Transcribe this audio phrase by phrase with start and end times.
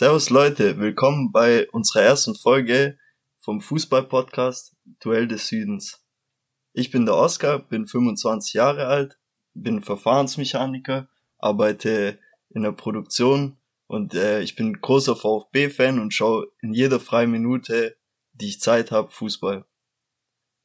[0.00, 2.96] Servus Leute, willkommen bei unserer ersten Folge
[3.38, 6.02] vom Fußball-Podcast Duell des Südens.
[6.72, 9.18] Ich bin der Oskar, bin 25 Jahre alt,
[9.52, 12.18] bin Verfahrensmechaniker, arbeite
[12.48, 17.98] in der Produktion und äh, ich bin großer VfB-Fan und schaue in jeder freien Minute,
[18.32, 19.66] die ich Zeit habe, Fußball.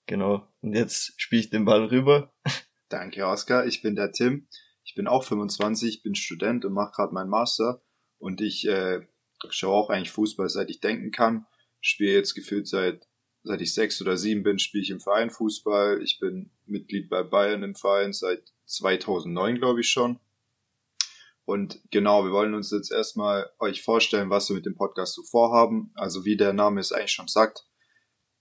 [0.05, 0.47] Genau.
[0.61, 2.33] Und jetzt spiele ich den Ball rüber.
[2.87, 3.65] Danke, Oskar.
[3.65, 4.47] Ich bin der Tim.
[4.85, 7.81] Ich bin auch 25, bin Student und mache gerade meinen Master.
[8.17, 9.05] Und ich äh,
[9.53, 11.45] schaue auch eigentlich Fußball, seit ich denken kann.
[11.81, 13.07] Spiele jetzt gefühlt seit
[13.45, 16.01] seit ich sechs oder sieben bin, spiele ich im Verein Fußball.
[16.01, 20.19] Ich bin Mitglied bei Bayern im Verein seit 2009, glaube ich schon.
[21.45, 25.21] Und genau, wir wollen uns jetzt erstmal euch vorstellen, was wir mit dem Podcast so
[25.21, 25.91] vorhaben.
[25.93, 27.67] Also wie der Name es eigentlich schon sagt,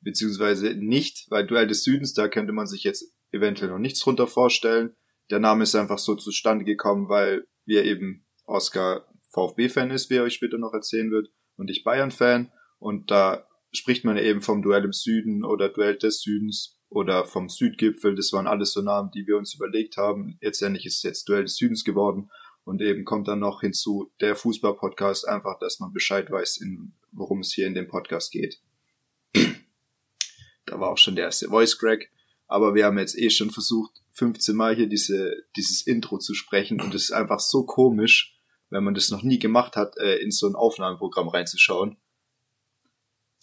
[0.01, 4.27] beziehungsweise nicht, weil Duell des Südens, da könnte man sich jetzt eventuell noch nichts drunter
[4.27, 4.97] vorstellen.
[5.31, 10.23] Der Name ist einfach so zustande gekommen, weil wir eben Oscar VfB-Fan ist, wie er
[10.23, 12.53] euch später noch erzählen wird, und ich Bayern-Fan.
[12.79, 17.49] Und da spricht man eben vom Duell im Süden oder Duell des Südens oder vom
[17.49, 18.15] Südgipfel.
[18.15, 20.39] Das waren alles so Namen, die wir uns überlegt haben.
[20.41, 22.31] Letztendlich ist es jetzt Duell des Südens geworden.
[22.65, 27.41] Und eben kommt dann noch hinzu der Fußball-Podcast, einfach, dass man Bescheid weiß, in, worum
[27.41, 28.61] es hier in dem Podcast geht.
[29.35, 32.11] da war auch schon der erste Voice Crack.
[32.47, 36.81] Aber wir haben jetzt eh schon versucht, 15 Mal hier diese, dieses Intro zu sprechen
[36.81, 38.34] und es ist einfach so komisch,
[38.75, 41.97] wenn man das noch nie gemacht hat, äh, in so ein Aufnahmeprogramm reinzuschauen.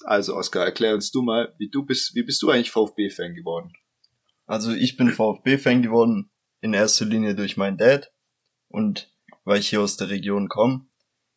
[0.04, 3.72] Also Oskar, erklär uns du mal, wie du bist, wie bist du eigentlich VfB-Fan geworden?
[4.46, 8.12] Also ich bin VfB-Fan geworden in erster Linie durch meinen Dad
[8.68, 9.16] und
[9.46, 10.86] weil ich hier aus der Region komme.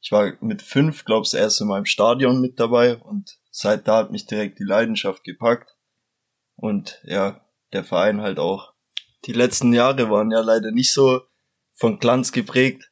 [0.01, 4.11] Ich war mit fünf, glaub's, erst in meinem Stadion mit dabei und seit da hat
[4.11, 5.77] mich direkt die Leidenschaft gepackt.
[6.57, 8.75] Und ja, der Verein halt auch.
[9.27, 11.23] Die letzten Jahre waren ja leider nicht so
[11.75, 12.91] von Glanz geprägt.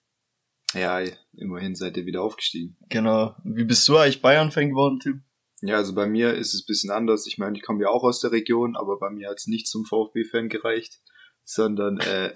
[0.75, 1.01] Ja,
[1.34, 2.77] immerhin seid ihr wieder aufgestiegen.
[2.89, 3.34] Genau.
[3.45, 5.25] Wie bist du eigentlich Bayern-Fan geworden, Tim?
[5.60, 7.27] Ja, also bei mir ist es bisschen anders.
[7.27, 9.69] Ich meine, ich komme ja auch aus der Region, aber bei mir hat es nicht
[9.69, 11.00] zum VfB-Fan gereicht,
[11.44, 12.34] sondern äh,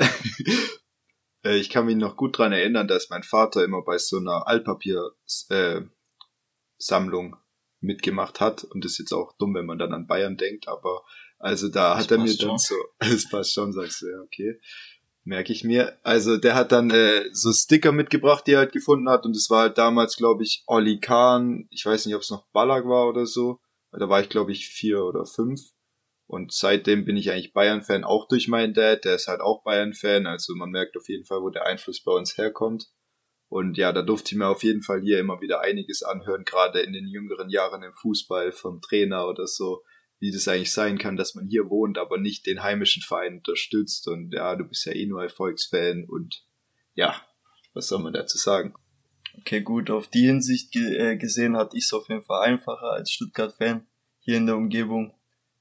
[1.44, 4.46] äh, ich kann mich noch gut dran erinnern, dass mein Vater immer bei so einer
[4.46, 7.38] Altpapier-Sammlung äh,
[7.80, 8.62] mitgemacht hat.
[8.64, 11.02] Und das ist jetzt auch dumm, wenn man dann an Bayern denkt, aber
[11.38, 14.60] also da das hat er mir dann so, es passt schon, sagst du, ja, okay
[15.26, 15.98] merke ich mir.
[16.02, 19.26] Also der hat dann äh, so Sticker mitgebracht, die er halt gefunden hat.
[19.26, 21.66] Und es war halt damals, glaube ich, Olli Kahn.
[21.70, 23.60] Ich weiß nicht, ob es noch Ballack war oder so.
[23.92, 25.60] Da war ich, glaube ich, vier oder fünf.
[26.28, 29.04] Und seitdem bin ich eigentlich Bayern-Fan, auch durch meinen Dad.
[29.04, 30.26] Der ist halt auch Bayern-Fan.
[30.26, 32.88] Also man merkt auf jeden Fall, wo der Einfluss bei uns herkommt.
[33.48, 36.80] Und ja, da durfte ich mir auf jeden Fall hier immer wieder einiges anhören, gerade
[36.80, 39.82] in den jüngeren Jahren im Fußball vom Trainer oder so
[40.18, 44.08] wie das eigentlich sein kann, dass man hier wohnt, aber nicht den heimischen Verein unterstützt.
[44.08, 46.44] Und ja, du bist ja eh nur Erfolgsfan und
[46.94, 47.20] ja,
[47.74, 48.74] was soll man dazu sagen?
[49.38, 53.10] Okay, gut, auf die Hinsicht äh, gesehen hatte ich es auf jeden Fall einfacher als
[53.10, 53.86] Stuttgart-Fan
[54.20, 55.12] hier in der Umgebung.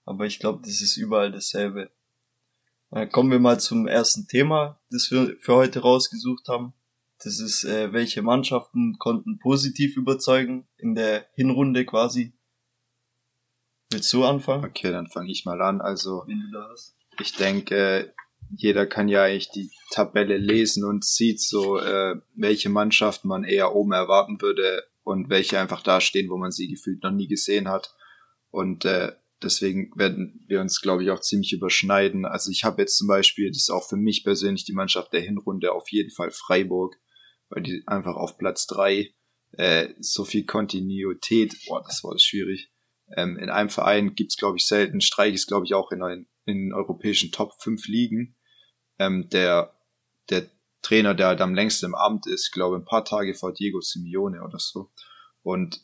[0.05, 1.91] Aber ich glaube, das ist überall dasselbe.
[2.91, 6.73] Äh, kommen wir mal zum ersten Thema, das wir für heute rausgesucht haben.
[7.21, 12.33] Das ist, äh, welche Mannschaften konnten positiv überzeugen in der Hinrunde quasi
[13.91, 14.65] Willst du anfangen?
[14.65, 15.81] Okay, dann fange ich mal an.
[15.81, 16.25] Also,
[17.19, 18.13] ich denke,
[18.55, 23.75] jeder kann ja eigentlich die Tabelle lesen und sieht so, äh, welche Mannschaft man eher
[23.75, 27.69] oben erwarten würde und welche einfach da stehen, wo man sie gefühlt noch nie gesehen
[27.69, 27.93] hat.
[28.49, 32.25] Und äh, deswegen werden wir uns, glaube ich, auch ziemlich überschneiden.
[32.25, 35.21] Also ich habe jetzt zum Beispiel, das ist auch für mich persönlich die Mannschaft der
[35.21, 36.95] Hinrunde auf jeden Fall Freiburg,
[37.49, 39.13] weil die einfach auf Platz drei
[39.53, 42.71] äh, so viel Kontinuität, boah, das war schwierig,
[43.15, 45.01] ähm, in einem Verein gibt's glaube ich, selten.
[45.01, 48.35] Streich ist, glaube ich, auch in, ein, in europäischen Top 5 Ligen.
[48.99, 49.75] Ähm, der,
[50.29, 50.49] der
[50.81, 54.43] Trainer, der halt am längsten im Amt ist, glaube ein paar Tage vor Diego Simeone
[54.43, 54.91] oder so.
[55.41, 55.81] Und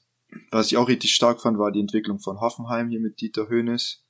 [0.50, 4.06] was ich auch richtig stark fand, war die Entwicklung von Hoffenheim hier mit Dieter Höhnes.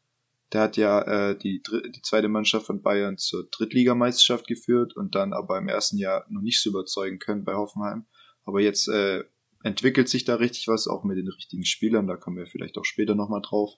[0.53, 5.33] Der hat ja äh, die, die zweite Mannschaft von Bayern zur Drittligameisterschaft geführt und dann
[5.33, 8.05] aber im ersten Jahr noch nicht so überzeugen können bei Hoffenheim.
[8.43, 9.23] Aber jetzt äh,
[9.63, 12.85] entwickelt sich da richtig was, auch mit den richtigen Spielern, da kommen wir vielleicht auch
[12.85, 13.71] später nochmal drauf.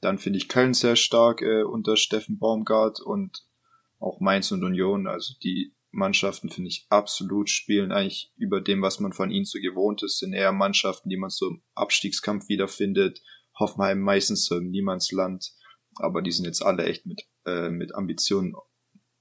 [0.00, 3.46] Dann finde ich Köln sehr stark äh, unter Steffen Baumgart und
[4.00, 8.98] auch Mainz und Union, also die Mannschaften finde ich absolut spielen eigentlich über dem, was
[8.98, 13.22] man von ihnen so gewohnt ist, sind eher Mannschaften, die man so im Abstiegskampf wiederfindet.
[13.58, 15.52] Hoffenheim meistens so im Niemandsland,
[15.96, 18.54] aber die sind jetzt alle echt mit, äh, mit Ambitionen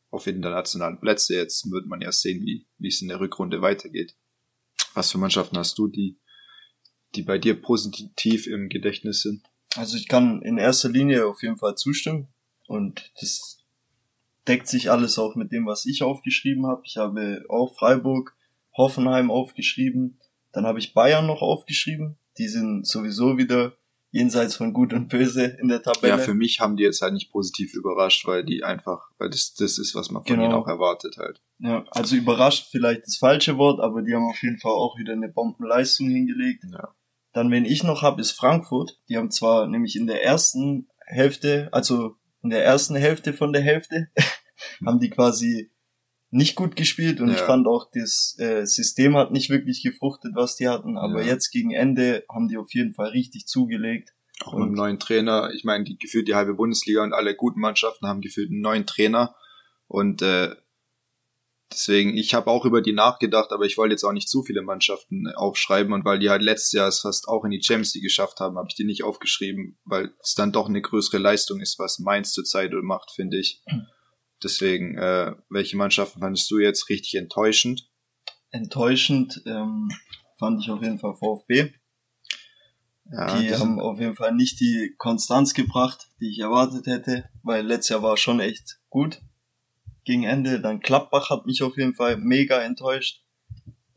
[0.09, 1.35] auf internationalen Plätze.
[1.35, 4.15] Jetzt wird man ja sehen, wie, wie es in der Rückrunde weitergeht.
[4.93, 6.17] Was für Mannschaften hast du, die,
[7.15, 9.43] die bei dir positiv im Gedächtnis sind?
[9.75, 12.27] Also ich kann in erster Linie auf jeden Fall zustimmen
[12.67, 13.59] und das
[14.47, 16.81] deckt sich alles auch mit dem, was ich aufgeschrieben habe.
[16.85, 18.35] Ich habe auch Freiburg,
[18.75, 20.19] Hoffenheim aufgeschrieben,
[20.53, 22.17] Dann habe ich Bayern noch aufgeschrieben.
[22.37, 23.77] Die sind sowieso wieder
[24.11, 26.13] jenseits von Gut und Böse in der Tabelle.
[26.13, 29.53] Ja, für mich haben die jetzt halt nicht positiv überrascht, weil die einfach, weil das,
[29.53, 30.45] das ist, was man von genau.
[30.45, 31.41] ihnen auch erwartet halt.
[31.59, 35.13] Ja, also überrascht vielleicht das falsche Wort, aber die haben auf jeden Fall auch wieder
[35.13, 36.65] eine Bombenleistung hingelegt.
[36.71, 36.93] Ja.
[37.33, 38.99] Dann, wen ich noch habe, ist Frankfurt.
[39.07, 43.61] Die haben zwar nämlich in der ersten Hälfte, also in der ersten Hälfte von der
[43.61, 44.09] Hälfte,
[44.85, 45.70] haben die quasi
[46.31, 47.35] nicht gut gespielt und ja.
[47.35, 51.27] ich fand auch das äh, System hat nicht wirklich gefruchtet, was die hatten, aber ja.
[51.27, 54.13] jetzt gegen Ende haben die auf jeden Fall richtig zugelegt.
[54.43, 57.59] Auch mit einem neuen Trainer, ich meine, die gefühlt die halbe Bundesliga und alle guten
[57.59, 59.35] Mannschaften haben gefühlt einen neuen Trainer
[59.87, 60.55] und äh,
[61.71, 64.61] deswegen, ich habe auch über die nachgedacht, aber ich wollte jetzt auch nicht zu viele
[64.61, 68.05] Mannschaften aufschreiben und weil die halt letztes Jahr es fast auch in die Champions League
[68.05, 71.77] geschafft haben, habe ich die nicht aufgeschrieben, weil es dann doch eine größere Leistung ist,
[71.77, 73.61] was Mainz zurzeit macht, finde ich.
[74.43, 77.89] Deswegen, äh, welche Mannschaften fandest du jetzt richtig enttäuschend?
[78.51, 79.89] Enttäuschend ähm,
[80.39, 81.73] fand ich auf jeden Fall VfB.
[83.11, 87.65] Ja, die haben auf jeden Fall nicht die Konstanz gebracht, die ich erwartet hätte, weil
[87.65, 89.21] letztes Jahr war schon echt gut
[90.05, 90.61] gegen Ende.
[90.61, 93.23] Dann Klappbach hat mich auf jeden Fall mega enttäuscht.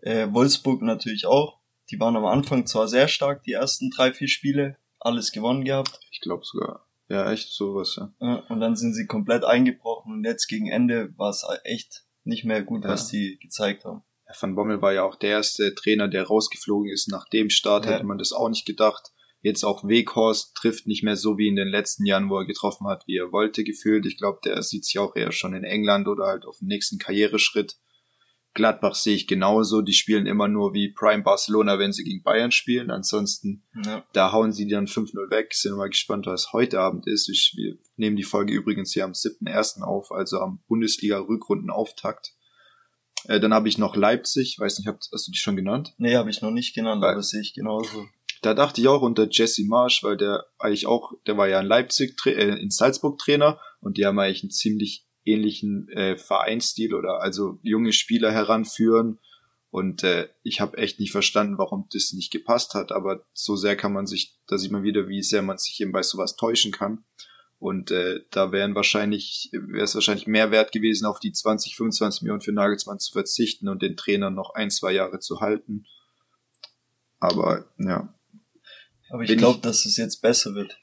[0.03, 1.61] Äh, Wolfsburg natürlich auch.
[1.91, 6.01] Die waren am Anfang zwar sehr stark, die ersten drei, vier Spiele, alles gewonnen gehabt.
[6.11, 8.45] Ich glaube sogar ja, echt sowas, ja.
[8.49, 12.63] Und dann sind sie komplett eingebrochen und jetzt gegen Ende war es echt nicht mehr
[12.63, 12.91] gut, ja.
[12.91, 14.03] was die gezeigt haben.
[14.27, 17.11] Ja, Van Bommel war ja auch der erste Trainer, der rausgeflogen ist.
[17.11, 17.93] Nach dem Start ja.
[17.93, 19.13] hätte man das auch nicht gedacht.
[19.43, 22.87] Jetzt auch Weghorst trifft nicht mehr so wie in den letzten Jahren, wo er getroffen
[22.87, 24.07] hat, wie er wollte, gefühlt.
[24.07, 26.99] Ich glaube, der sieht sich auch eher schon in England oder halt auf dem nächsten
[26.99, 27.77] Karriereschritt.
[28.55, 29.83] Gladbach sehe ich genauso.
[29.83, 32.91] Die spielen immer nur wie Prime Barcelona, wenn sie gegen Bayern spielen.
[32.91, 34.05] Ansonsten, ja.
[34.13, 35.53] da hauen sie dann 5-0 weg.
[35.55, 37.29] Sind mal gespannt, was heute Abend ist.
[37.29, 39.83] Ich, wir nehmen die Folge übrigens hier am 7.1.
[39.83, 42.35] auf, also am Bundesliga-Rückrundenauftakt.
[43.27, 44.57] Äh, dann habe ich noch Leipzig.
[44.59, 45.95] Weiß nicht, hast du die schon genannt?
[45.99, 48.07] Nee, habe ich noch nicht genannt, weil, aber sehe ich genauso.
[48.43, 51.67] Da dachte ich auch unter Jesse Marsch, weil der eigentlich auch, der war ja in
[51.67, 57.21] Leipzig, äh, in Salzburg Trainer und die haben eigentlich einen ziemlich ähnlichen äh, Vereinsstil oder
[57.21, 59.19] also junge Spieler heranführen.
[59.71, 62.93] Und äh, ich habe echt nicht verstanden, warum das nicht gepasst hat.
[62.93, 65.93] Aber so sehr kann man sich, da sieht man wieder, wie sehr man sich eben
[65.93, 67.05] bei sowas täuschen kann.
[67.59, 72.23] Und äh, da wären wahrscheinlich, wäre es wahrscheinlich mehr wert gewesen, auf die 20, 25
[72.23, 75.87] Millionen für Nagelsmann zu verzichten und den Trainer noch ein, zwei Jahre zu halten.
[77.19, 78.15] Aber ja.
[79.11, 80.77] Aber ich glaube, dass es jetzt besser wird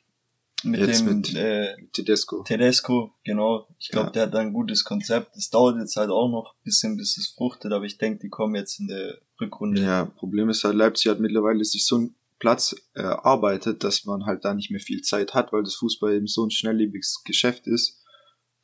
[0.64, 2.44] mit jetzt dem mit, äh, Tedesco.
[2.44, 3.68] Tedesco, genau.
[3.80, 4.12] Ich glaube, ja.
[4.12, 5.36] der hat ein gutes Konzept.
[5.36, 8.30] Es dauert jetzt halt auch noch ein bisschen, bis es fruchtet, aber ich denke, die
[8.30, 9.82] kommen jetzt in der Rückrunde.
[9.82, 14.46] Ja, Problem ist halt, Leipzig hat mittlerweile sich so einen Platz erarbeitet, dass man halt
[14.46, 18.04] da nicht mehr viel Zeit hat, weil das Fußball eben so ein schnelllebiges Geschäft ist.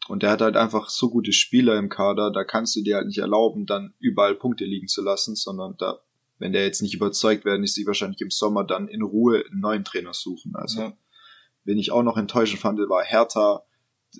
[0.07, 3.07] Und der hat halt einfach so gute Spieler im Kader, da kannst du dir halt
[3.07, 5.99] nicht erlauben, dann überall Punkte liegen zu lassen, sondern da,
[6.39, 9.59] wenn der jetzt nicht überzeugt werden, ist sie wahrscheinlich im Sommer dann in Ruhe einen
[9.59, 10.55] neuen Trainer suchen.
[10.55, 10.97] Also ja
[11.67, 13.63] Wen ich auch noch enttäuschend fand, war Hertha.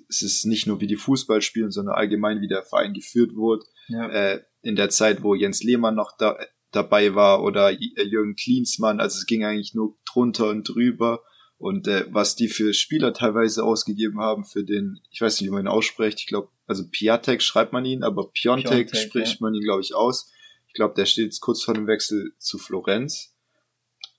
[0.08, 3.64] Es ist nicht nur wie die Fußball spielen, sondern allgemein wie der Verein geführt wurde.
[3.88, 4.08] Ja.
[4.10, 6.38] Äh, in der Zeit, wo Jens Lehmann noch da,
[6.72, 9.00] dabei war oder äh, Jürgen Klinsmann.
[9.00, 11.22] Also es ging eigentlich nur drunter und drüber.
[11.56, 15.54] Und äh, was die für Spieler teilweise ausgegeben haben für den, ich weiß nicht, wie
[15.54, 19.38] man ihn ausspricht, ich glaube, also Piatek schreibt man ihn, aber Piontek, Piontek spricht ja.
[19.40, 20.30] man ihn, glaube ich, aus.
[20.66, 23.34] Ich glaube, der steht jetzt kurz vor dem Wechsel zu Florenz.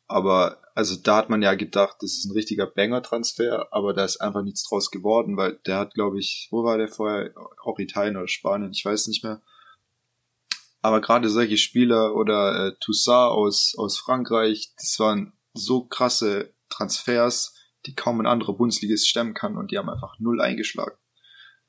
[0.07, 4.21] Aber also da hat man ja gedacht, das ist ein richtiger Banger-Transfer, aber da ist
[4.21, 7.33] einfach nichts draus geworden, weil der hat, glaube ich, wo war der vorher?
[7.65, 9.41] Auch Italien oder Spanien, ich weiß nicht mehr.
[10.81, 17.53] Aber gerade solche Spieler oder äh, Toussaint aus, aus Frankreich, das waren so krasse Transfers,
[17.85, 20.95] die kaum ein anderer Bundesligist stemmen kann und die haben einfach null eingeschlagen.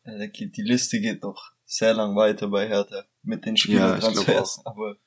[0.05, 4.99] Die Liste geht noch sehr lang weiter bei Hertha mit den Spielertransfers, ja, aber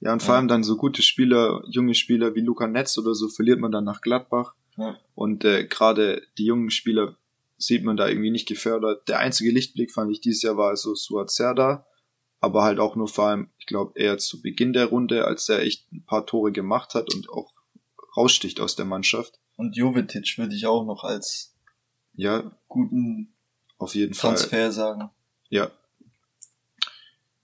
[0.00, 3.28] ja, und vor allem dann so gute Spieler, junge Spieler wie Luca Netz oder so,
[3.28, 4.54] verliert man dann nach Gladbach.
[4.76, 4.96] Ja.
[5.14, 7.16] Und äh, gerade die jungen Spieler
[7.58, 9.06] sieht man da irgendwie nicht gefördert.
[9.08, 11.86] Der einzige Lichtblick fand ich dieses Jahr war also Suat Serda,
[12.40, 15.60] aber halt auch nur vor allem, ich glaube, eher zu Beginn der Runde, als er
[15.60, 17.52] echt ein paar Tore gemacht hat und auch
[18.16, 19.38] raussticht aus der Mannschaft.
[19.56, 21.54] Und Jovetic würde ich auch noch als
[22.14, 23.34] ja guten
[23.76, 24.72] auf jeden Transfer Fall.
[24.72, 25.10] sagen.
[25.50, 25.70] Ja.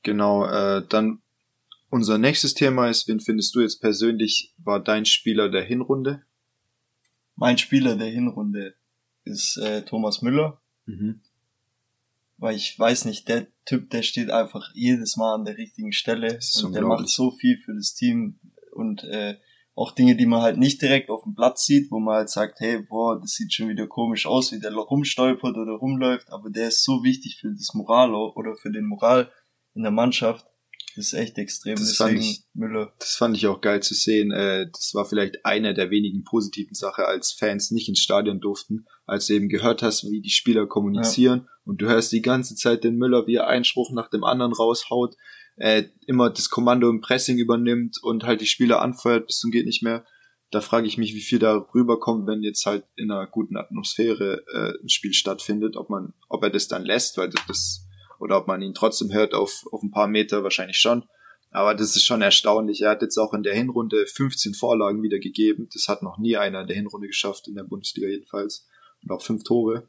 [0.03, 1.21] Genau, äh, dann
[1.91, 6.23] unser nächstes Thema ist, wen findest du jetzt persönlich war dein Spieler der Hinrunde?
[7.35, 8.75] Mein Spieler der Hinrunde
[9.25, 10.61] ist äh, Thomas Müller.
[10.87, 11.21] Mhm.
[12.39, 16.39] Weil ich weiß nicht, der Typ, der steht einfach jedes Mal an der richtigen Stelle
[16.63, 18.39] und der macht so viel für das Team
[18.73, 19.37] und äh,
[19.75, 22.61] auch Dinge, die man halt nicht direkt auf dem Platz sieht, wo man halt sagt,
[22.61, 26.69] hey, boah, das sieht schon wieder komisch aus, wie der rumstolpert oder rumläuft, aber der
[26.69, 29.31] ist so wichtig für das Moral oder für den Moral
[29.75, 30.47] in der Mannschaft
[30.97, 31.77] Das ist echt extrem.
[31.77, 32.95] Das fand, ich, Müller.
[32.99, 34.33] das fand ich auch geil zu sehen.
[34.33, 38.87] Äh, das war vielleicht eine der wenigen positiven Sachen, als Fans nicht ins Stadion durften,
[39.05, 41.49] als du eben gehört hast, wie die Spieler kommunizieren ja.
[41.65, 44.55] und du hörst die ganze Zeit den Müller, wie er einen Spruch nach dem anderen
[44.55, 45.17] raushaut,
[45.57, 49.67] äh, immer das Kommando im Pressing übernimmt und halt die Spieler anfeuert bis zum geht
[49.67, 50.07] nicht mehr.
[50.51, 54.45] Da frage ich mich, wie viel da rüberkommt, wenn jetzt halt in einer guten Atmosphäre
[54.51, 57.86] äh, ein Spiel stattfindet, ob man, ob er das dann lässt, weil das
[58.19, 61.05] oder ob man ihn trotzdem hört auf, auf ein paar Meter, wahrscheinlich schon.
[61.51, 62.83] Aber das ist schon erstaunlich.
[62.83, 65.69] Er hat jetzt auch in der Hinrunde 15 Vorlagen wieder gegeben.
[65.73, 68.69] Das hat noch nie einer in der Hinrunde geschafft, in der Bundesliga jedenfalls.
[69.03, 69.89] Und auch fünf Tore.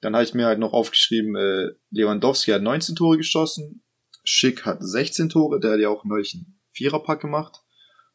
[0.00, 3.82] Dann habe ich mir halt noch aufgeschrieben, äh, Lewandowski hat 19 Tore geschossen,
[4.24, 7.62] Schick hat 16 Tore, der hat ja auch neulich einen Viererpack gemacht.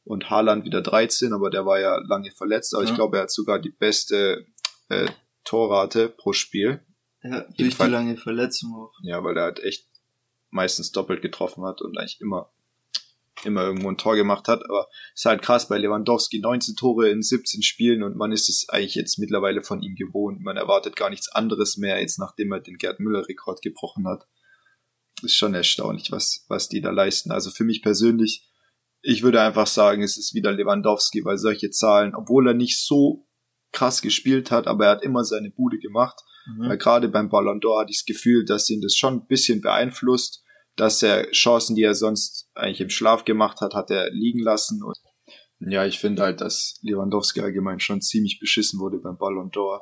[0.03, 2.73] Und Haaland wieder 13, aber der war ja lange verletzt.
[2.73, 2.89] Aber ja.
[2.89, 4.45] ich glaube, er hat sogar die beste
[4.89, 5.07] äh,
[5.43, 6.79] Torrate pro Spiel.
[7.23, 8.93] Ja, durch die lange Verletzung auch.
[9.03, 9.87] Ja, weil er halt echt
[10.49, 12.51] meistens doppelt getroffen hat und eigentlich immer
[13.45, 17.21] immer irgendwo ein Tor gemacht hat, aber ist halt krass bei Lewandowski 19 Tore in
[17.21, 20.41] 17 Spielen und man ist es eigentlich jetzt mittlerweile von ihm gewohnt.
[20.41, 24.27] Man erwartet gar nichts anderes mehr, jetzt nachdem er den Gerd Müller Rekord gebrochen hat.
[25.23, 27.31] Ist schon erstaunlich, was was die da leisten.
[27.31, 28.47] Also für mich persönlich,
[29.01, 33.27] ich würde einfach sagen, es ist wieder Lewandowski, weil solche Zahlen, obwohl er nicht so
[33.71, 36.69] krass gespielt hat, aber er hat immer seine Bude gemacht Mhm.
[36.69, 39.61] Weil gerade beim Ballon d'Or hatte ich das Gefühl, dass ihn das schon ein bisschen
[39.61, 40.43] beeinflusst,
[40.75, 44.83] dass er Chancen, die er sonst eigentlich im Schlaf gemacht hat, hat er liegen lassen.
[44.83, 44.97] Und
[45.59, 49.81] ja, ich finde halt, dass Lewandowski allgemein schon ziemlich beschissen wurde beim Ballon d'Or.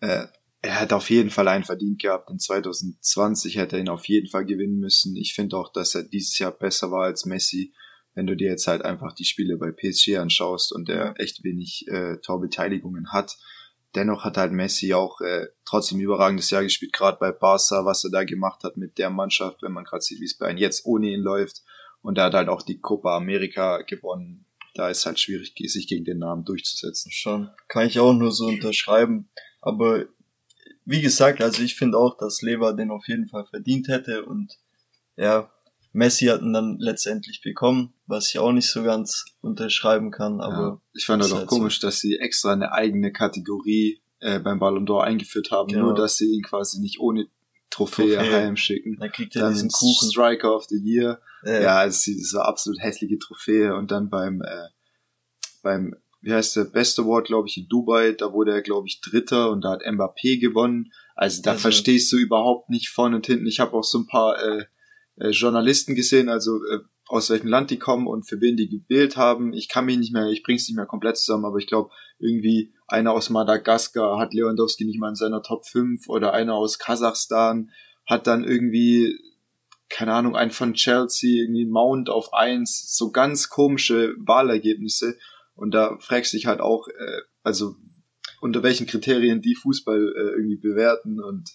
[0.00, 0.26] Äh,
[0.62, 2.30] er hat auf jeden Fall einen verdient gehabt.
[2.30, 5.14] In 2020 hätte er ihn auf jeden Fall gewinnen müssen.
[5.14, 7.74] Ich finde auch, dass er dieses Jahr besser war als Messi.
[8.14, 11.86] Wenn du dir jetzt halt einfach die Spiele bei PSG anschaust und er echt wenig
[11.88, 13.36] äh, Torbeteiligungen hat,
[13.94, 18.10] dennoch hat halt Messi auch äh, trotzdem überragendes Jahr gespielt, gerade bei Barca, was er
[18.10, 20.84] da gemacht hat mit der Mannschaft, wenn man gerade sieht, wie es bei ihm jetzt
[20.84, 21.62] ohne ihn läuft.
[22.02, 24.44] Und er hat halt auch die Copa America gewonnen.
[24.74, 27.10] Da ist halt schwierig, sich gegen den Namen durchzusetzen.
[27.12, 27.50] Schon.
[27.68, 29.28] Kann ich auch nur so unterschreiben.
[29.62, 30.04] Aber
[30.84, 34.58] wie gesagt, also ich finde auch, dass Lever den auf jeden Fall verdient hätte und
[35.16, 35.50] ja,
[35.94, 40.62] Messi hat ihn dann letztendlich bekommen, was ich auch nicht so ganz unterschreiben kann, aber.
[40.62, 41.86] Ja, ich fand das auch halt komisch, so.
[41.86, 45.86] dass sie extra eine eigene Kategorie äh, beim Ballon d'Or eingeführt haben, genau.
[45.86, 47.28] nur dass sie ihn quasi nicht ohne
[47.70, 48.32] Trophäe, Trophäe.
[48.32, 48.96] heimschicken.
[48.98, 50.10] Dann kriegt er dann diesen Kuchen.
[50.10, 51.20] Striker of the Year.
[51.44, 54.68] Ja, ja das, das war absolut hässliche Trophäe und dann beim, äh,
[55.62, 59.00] beim, wie heißt der, Best Award, glaube ich, in Dubai, da wurde er, glaube ich,
[59.00, 60.92] Dritter und da hat Mbappé gewonnen.
[61.14, 63.46] Also da also, verstehst du überhaupt nicht vorne und hinten.
[63.46, 64.64] Ich habe auch so ein paar äh,
[65.16, 69.16] äh, Journalisten gesehen, also äh, aus welchem Land die kommen und für wen die gewählt
[69.16, 69.52] haben.
[69.52, 72.72] Ich kann mich nicht mehr, ich bring's nicht mehr komplett zusammen, aber ich glaube, irgendwie
[72.86, 77.70] einer aus Madagaskar hat Lewandowski nicht mal in seiner Top 5 oder einer aus Kasachstan
[78.06, 79.18] hat dann irgendwie,
[79.88, 85.16] keine Ahnung, ein von Chelsea, irgendwie Mount auf 1, so ganz komische Wahlergebnisse.
[85.54, 87.76] Und da fragst du dich halt auch, äh, also
[88.40, 91.50] unter welchen Kriterien die Fußball äh, irgendwie bewerten und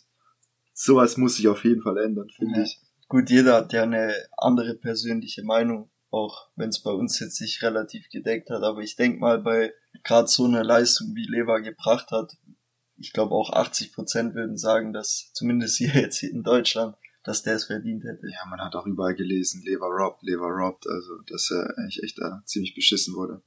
[0.73, 2.63] sowas muss sich auf jeden Fall ändern, finde ja.
[2.63, 7.35] ich gut, jeder hat ja eine andere persönliche Meinung, auch wenn es bei uns jetzt
[7.35, 8.63] sich relativ gedeckt hat.
[8.63, 9.73] Aber ich denk mal, bei
[10.03, 12.37] gerade so einer Leistung, wie Lever gebracht hat,
[12.95, 17.55] ich glaube auch 80 Prozent würden sagen, dass zumindest hier jetzt in Deutschland, dass der
[17.55, 18.27] es verdient hätte.
[18.29, 22.19] Ja, man hat auch überall gelesen, Lever robbt, Lever robbt, also dass er eigentlich echt
[22.19, 23.41] da ziemlich beschissen wurde.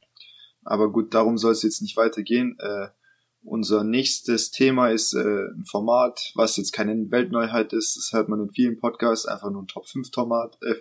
[0.64, 2.57] Aber gut, darum soll es jetzt nicht weitergehen.
[2.61, 2.88] Äh,
[3.45, 7.97] unser nächstes Thema ist äh, ein Format, was jetzt keine Weltneuheit ist.
[7.97, 10.75] Das hört man in vielen Podcasts, einfach nur ein Top 5 Tomat, äh,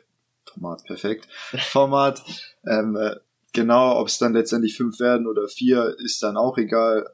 [0.45, 1.27] Tomat, perfekt,
[1.71, 2.23] Format.
[2.65, 3.15] Ähm, äh,
[3.53, 7.09] genau, ob es dann letztendlich fünf werden oder vier, ist dann auch egal.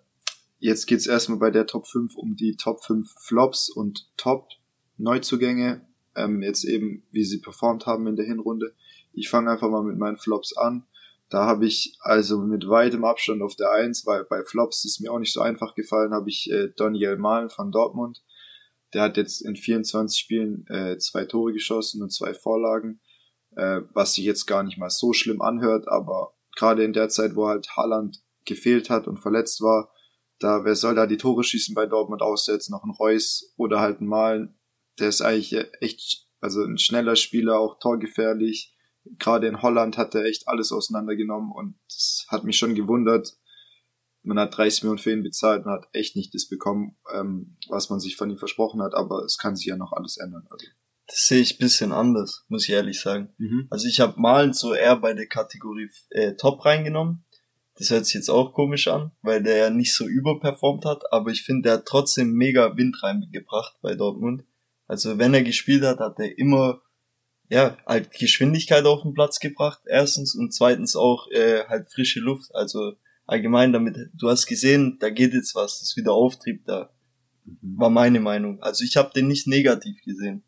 [0.59, 4.49] Jetzt geht's erstmal bei der Top 5 um die Top 5 Flops und Top
[4.97, 5.81] Neuzugänge.
[6.15, 8.73] Ähm, jetzt eben, wie sie performt haben in der Hinrunde.
[9.13, 10.85] Ich fange einfach mal mit meinen Flops an.
[11.29, 15.11] Da habe ich also mit weitem Abstand auf der Eins, weil bei Flops ist mir
[15.11, 18.23] auch nicht so einfach gefallen, habe ich äh, Daniel Mahlen von Dortmund.
[18.93, 23.01] Der hat jetzt in 24 Spielen äh, zwei Tore geschossen und zwei Vorlagen,
[23.57, 27.35] äh, was sich jetzt gar nicht mal so schlimm anhört, aber gerade in der Zeit,
[27.35, 29.91] wo halt Haaland gefehlt hat und verletzt war,
[30.39, 33.99] da wer soll da die Tore schießen bei Dortmund aussetzen, noch ein Reus oder halt
[33.99, 34.57] ein Malen,
[34.99, 38.76] der ist eigentlich echt, also ein schneller Spieler, auch torgefährlich,
[39.19, 43.37] gerade in Holland hat er echt alles auseinandergenommen und das hat mich schon gewundert.
[44.23, 47.89] Man hat 30 Millionen für ihn bezahlt und hat echt nicht das bekommen, ähm, was
[47.89, 50.45] man sich von ihm versprochen hat, aber es kann sich ja noch alles ändern.
[50.49, 50.65] Also.
[51.07, 53.33] Das sehe ich bisschen anders, muss ich ehrlich sagen.
[53.37, 53.67] Mhm.
[53.69, 57.23] Also ich habe Malen so eher bei der Kategorie äh, Top reingenommen.
[57.77, 61.31] Das hört sich jetzt auch komisch an, weil der ja nicht so überperformt hat, aber
[61.31, 64.43] ich finde, der hat trotzdem mega Wind reingebracht bei Dortmund.
[64.87, 66.81] Also wenn er gespielt hat, hat er immer
[67.49, 72.53] ja, halt Geschwindigkeit auf den Platz gebracht, erstens, und zweitens auch äh, halt frische Luft.
[72.53, 72.93] Also
[73.25, 76.89] allgemein damit, du hast gesehen, da geht jetzt was, das ist wieder Auftrieb da.
[77.45, 77.79] Mhm.
[77.79, 78.61] War meine Meinung.
[78.61, 80.43] Also ich habe den nicht negativ gesehen.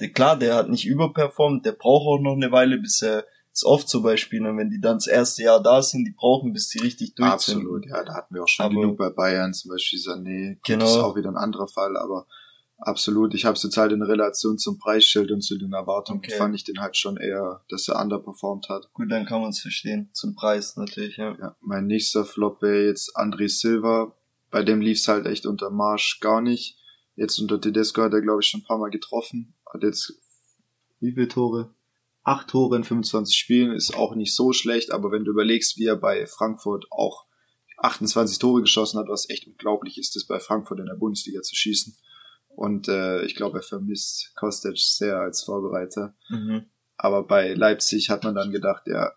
[0.00, 3.64] Der, klar, der hat nicht überperformt, der braucht auch noch eine Weile, bis er ist
[3.64, 6.68] oft so bei Spielern, wenn die dann das erste Jahr da sind, die brauchen, bis
[6.68, 7.56] die richtig durch sind.
[7.58, 10.84] Absolut, ja, da hatten wir auch schon aber, genug bei Bayern, zum Beispiel Sané, genau.
[10.84, 12.26] das ist auch wieder ein anderer Fall, aber
[12.86, 16.36] absolut, ich habe es jetzt halt in Relation zum Preisschild und zu den Erwartungen, okay.
[16.36, 18.92] fand ich den halt schon eher, dass er underperformed hat.
[18.92, 21.36] Gut, dann kann man es verstehen, zum Preis natürlich, ja.
[21.38, 24.14] ja mein nächster Flop wäre jetzt André Silva,
[24.50, 26.78] bei dem lief es halt echt unter Marsch gar nicht.
[27.16, 29.54] Jetzt unter Tedesco hat er, glaube ich, schon ein paar Mal getroffen.
[29.72, 30.14] Hat jetzt
[31.00, 31.74] wie viele Tore?
[32.22, 35.86] Acht Tore in 25 Spielen ist auch nicht so schlecht, aber wenn du überlegst, wie
[35.86, 37.26] er bei Frankfurt auch
[37.78, 41.56] 28 Tore geschossen hat, was echt unglaublich ist, das bei Frankfurt in der Bundesliga zu
[41.56, 41.96] schießen.
[42.56, 46.14] Und äh, ich glaube, er vermisst Kostic sehr als Vorbereiter.
[46.28, 46.66] Mhm.
[46.96, 49.12] Aber bei Leipzig hat man dann gedacht, ja,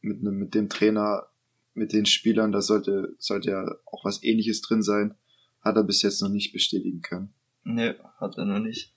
[0.00, 1.26] mit, ne, mit dem Trainer,
[1.74, 5.14] mit den Spielern, da sollte, sollte ja auch was ähnliches drin sein.
[5.60, 7.32] Hat er bis jetzt noch nicht bestätigen können.
[7.64, 8.92] Nee, hat er noch nicht.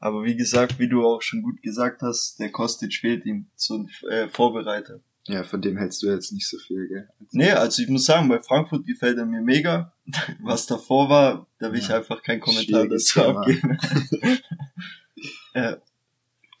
[0.00, 3.88] Aber wie gesagt, wie du auch schon gut gesagt hast, der Kostic fehlt ihm zum
[4.08, 5.00] äh, Vorbereiter.
[5.28, 7.08] Ja, von dem hältst du jetzt nicht so viel, gell?
[7.32, 9.92] Nee, also ich muss sagen, bei Frankfurt gefällt er mir mega.
[10.40, 13.78] Was davor war, da will ja, ich einfach keinen Kommentar dazu abgeben.
[15.54, 15.76] ja.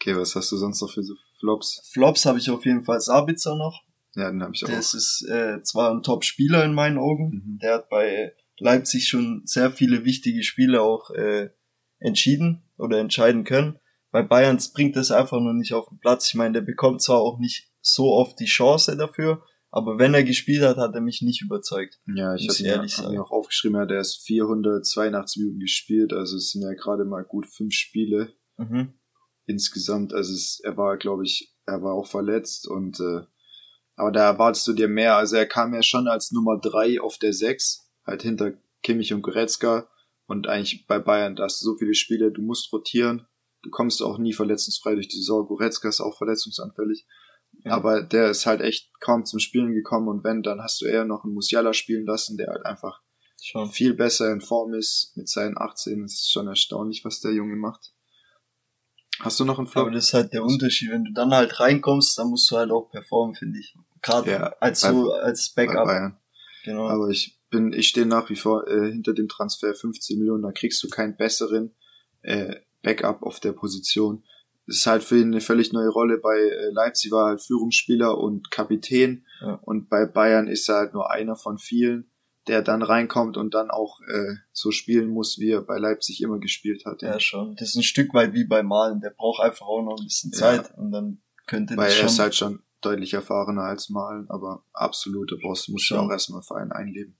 [0.00, 1.82] Okay, was hast du sonst noch für so Flops?
[1.92, 3.82] Flops habe ich auf jeden Fall Sabitzer noch.
[4.14, 4.68] Ja, den habe ich auch.
[4.68, 7.30] Das ist äh, zwar ein Top-Spieler in meinen Augen.
[7.30, 7.58] Mhm.
[7.58, 11.50] Der hat bei Leipzig schon sehr viele wichtige Spiele auch äh,
[11.98, 13.80] entschieden oder entscheiden können.
[14.10, 16.28] Bei Bayern bringt das einfach nur nicht auf den Platz.
[16.28, 20.24] Ich meine, der bekommt zwar auch nicht so oft die Chance dafür, aber wenn er
[20.24, 22.00] gespielt hat, hat er mich nicht überzeugt.
[22.14, 26.50] Ja, ich habe ehrlich hab mir auch aufgeschrieben, der ist 482 Minuten gespielt, also es
[26.50, 28.94] sind ja gerade mal gut fünf Spiele mhm.
[29.46, 30.14] insgesamt.
[30.14, 33.22] Also es, er war, glaube ich, er war auch verletzt und äh,
[33.96, 35.16] aber da erwartest du dir mehr.
[35.16, 38.52] Also er kam ja schon als Nummer drei auf der sechs, halt hinter
[38.82, 39.88] Kimmich und Goretzka
[40.26, 43.26] und eigentlich bei Bayern, da hast du so viele Spiele, du musst rotieren.
[43.62, 45.46] Du kommst auch nie verletzungsfrei durch die Saison.
[45.48, 47.06] Goretzka ist auch verletzungsanfällig.
[47.64, 47.72] Ja.
[47.72, 51.04] Aber der ist halt echt kaum zum Spielen gekommen und wenn, dann hast du eher
[51.04, 53.02] noch einen Musiala spielen lassen, der halt einfach
[53.40, 53.70] schon.
[53.70, 56.02] viel besser in Form ist mit seinen 18.
[56.02, 57.92] Das ist schon erstaunlich, was der Junge macht.
[59.20, 59.86] Hast du noch einen Flop?
[59.86, 60.90] Aber das ist halt der Unterschied.
[60.90, 63.74] Wenn du dann halt reinkommst, dann musst du halt auch performen, finde ich.
[64.00, 66.12] Gerade ja, als so, als Backup.
[66.64, 66.88] Genau.
[66.88, 70.52] Aber ich bin, ich stehe nach wie vor äh, hinter dem Transfer 15 Millionen, da
[70.52, 71.74] kriegst du keinen besseren
[72.22, 74.24] äh, Backup auf der Position.
[74.68, 76.18] Das ist halt für ihn eine völlig neue Rolle.
[76.18, 79.54] Bei äh, Leipzig war er halt Führungsspieler und Kapitän ja.
[79.62, 82.10] und bei Bayern ist er halt nur einer von vielen,
[82.48, 86.38] der dann reinkommt und dann auch äh, so spielen muss, wie er bei Leipzig immer
[86.38, 87.00] gespielt hat.
[87.00, 87.56] Ja, ja schon.
[87.56, 89.00] Das ist ein Stück weit wie bei Malen.
[89.00, 90.74] Der braucht einfach auch noch ein bisschen Zeit ja.
[90.74, 92.04] und dann könnte Weil das schon...
[92.04, 96.42] er ist halt schon deutlich erfahrener als Malen, aber absolute Boss muss ja auch erstmal
[96.42, 97.16] Verein einleben.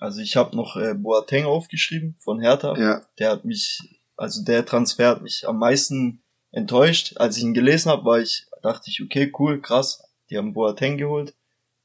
[0.00, 2.76] Also ich habe noch äh, Boateng aufgeschrieben von Hertha.
[2.76, 3.02] Ja.
[3.20, 3.80] Der hat mich,
[4.16, 7.16] also der Transfer hat mich am meisten enttäuscht.
[7.16, 10.96] Als ich ihn gelesen habe, war ich, dachte ich, okay, cool, krass, die haben Boateng
[10.96, 11.34] geholt.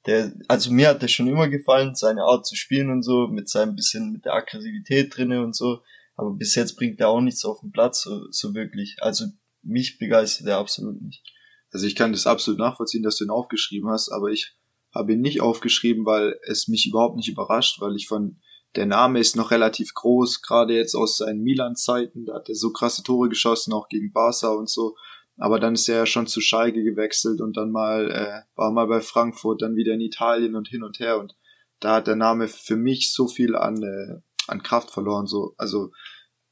[0.05, 3.47] Der, also mir hat der schon immer gefallen, seine Art zu spielen und so, mit
[3.47, 5.79] seinem bisschen, mit der Aggressivität drinne und so.
[6.15, 8.97] Aber bis jetzt bringt er auch nichts auf den Platz, so, so wirklich.
[8.99, 9.25] Also
[9.61, 11.23] mich begeistert er absolut nicht.
[11.71, 14.55] Also ich kann das absolut nachvollziehen, dass du ihn aufgeschrieben hast, aber ich
[14.93, 18.39] habe ihn nicht aufgeschrieben, weil es mich überhaupt nicht überrascht, weil ich von
[18.75, 22.71] der Name ist noch relativ groß, gerade jetzt aus seinen Milan-Zeiten, da hat er so
[22.71, 24.95] krasse Tore geschossen, auch gegen Barca und so.
[25.37, 28.87] Aber dann ist er ja schon zu Schalke gewechselt und dann mal äh, war mal
[28.87, 31.35] bei Frankfurt, dann wieder in Italien und hin und her und
[31.79, 35.27] da hat der Name für mich so viel an äh, an Kraft verloren.
[35.27, 35.91] So, also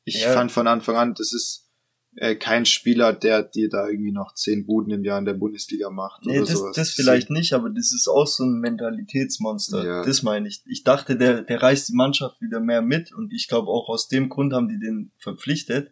[0.03, 0.33] ich ja.
[0.33, 1.69] fand von Anfang an, das ist
[2.15, 5.89] äh, kein Spieler, der dir da irgendwie noch zehn Buden im Jahr in der Bundesliga
[5.89, 6.25] macht.
[6.25, 6.75] Nee, oder das, sowas.
[6.75, 9.85] das vielleicht nicht, aber das ist auch so ein Mentalitätsmonster.
[9.85, 10.05] Ja.
[10.05, 10.61] Das meine ich.
[10.65, 14.07] Ich dachte, der, der reißt die Mannschaft wieder mehr mit und ich glaube auch aus
[14.07, 15.91] dem Grund haben die den verpflichtet,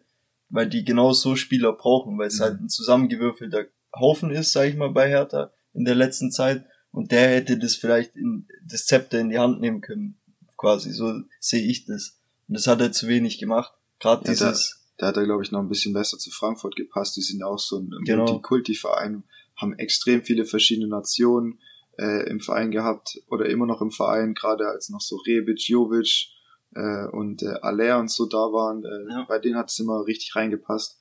[0.50, 2.44] weil die genau so Spieler brauchen, weil es mhm.
[2.44, 3.66] halt ein zusammengewürfelter
[3.98, 7.76] Haufen ist, sag ich mal, bei Hertha in der letzten Zeit und der hätte das
[7.76, 10.18] vielleicht in das Zepter in die Hand nehmen können,
[10.56, 12.18] quasi, so sehe ich das.
[12.48, 13.72] Und das hat er zu wenig gemacht.
[14.00, 17.16] Gerade ja, dieses da hat er, glaube ich, noch ein bisschen besser zu Frankfurt gepasst.
[17.16, 18.26] Die sind auch so ein genau.
[18.26, 19.24] Multikulti-Verein,
[19.56, 21.58] haben extrem viele verschiedene Nationen
[21.98, 26.28] äh, im Verein gehabt oder immer noch im Verein, gerade als noch so Rebic, Jovic
[26.74, 28.84] äh, und äh, Aller und so da waren.
[28.84, 29.24] Äh, ja.
[29.26, 31.00] Bei denen hat es immer richtig reingepasst.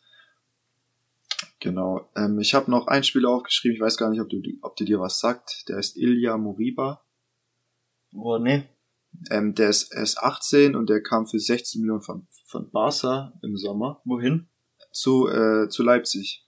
[1.59, 2.09] Genau.
[2.15, 4.87] Ähm, ich habe noch ein Spieler aufgeschrieben, ich weiß gar nicht, ob, du, ob der
[4.87, 5.67] dir was sagt.
[5.67, 7.03] Der ist Ilya Moriba.
[8.13, 8.63] Boah, nee.
[9.29, 13.57] Ähm, der ist erst 18 und der kam für 16 Millionen von, von Barca im
[13.57, 14.01] Sommer.
[14.05, 14.47] Wohin?
[14.91, 16.45] Zu, äh, zu Leipzig.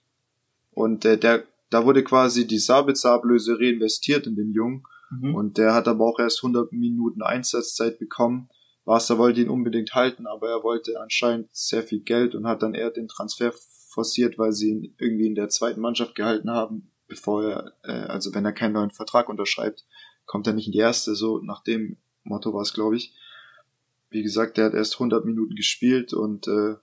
[0.70, 4.84] Und äh, der, da wurde quasi die Sabitzer-Ablöse reinvestiert in den Jungen.
[5.10, 5.34] Mhm.
[5.34, 8.48] Und der hat aber auch erst 100 Minuten Einsatzzeit bekommen.
[8.84, 12.74] Barca wollte ihn unbedingt halten, aber er wollte anscheinend sehr viel Geld und hat dann
[12.74, 13.52] eher den Transfer
[13.92, 18.34] forciert, weil sie ihn irgendwie in der zweiten Mannschaft gehalten haben, bevor er, äh, also
[18.34, 19.84] wenn er keinen neuen Vertrag unterschreibt,
[20.26, 23.12] kommt er nicht in die erste, so nach dem Motto war es, glaube ich.
[24.10, 26.76] Wie gesagt, der hat erst 100 Minuten gespielt und äh,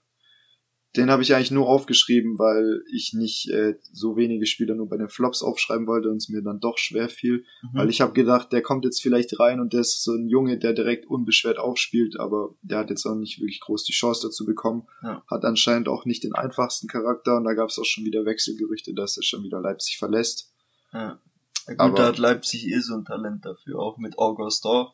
[0.96, 4.96] den habe ich eigentlich nur aufgeschrieben, weil ich nicht äh, so wenige Spieler nur bei
[4.96, 7.44] den Flops aufschreiben wollte und es mir dann doch schwer fiel.
[7.62, 7.68] Mhm.
[7.74, 10.58] Weil ich habe gedacht, der kommt jetzt vielleicht rein und der ist so ein Junge,
[10.58, 14.44] der direkt unbeschwert aufspielt, aber der hat jetzt auch nicht wirklich groß die Chance dazu
[14.44, 14.88] bekommen.
[15.02, 15.22] Ja.
[15.30, 18.92] Hat anscheinend auch nicht den einfachsten Charakter und da gab es auch schon wieder Wechselgerüchte,
[18.92, 20.52] dass er schon wieder Leipzig verlässt.
[20.92, 21.20] Ja.
[21.66, 24.86] gut, aber, da hat Leipzig eh so ein Talent dafür, auch mit Augustin.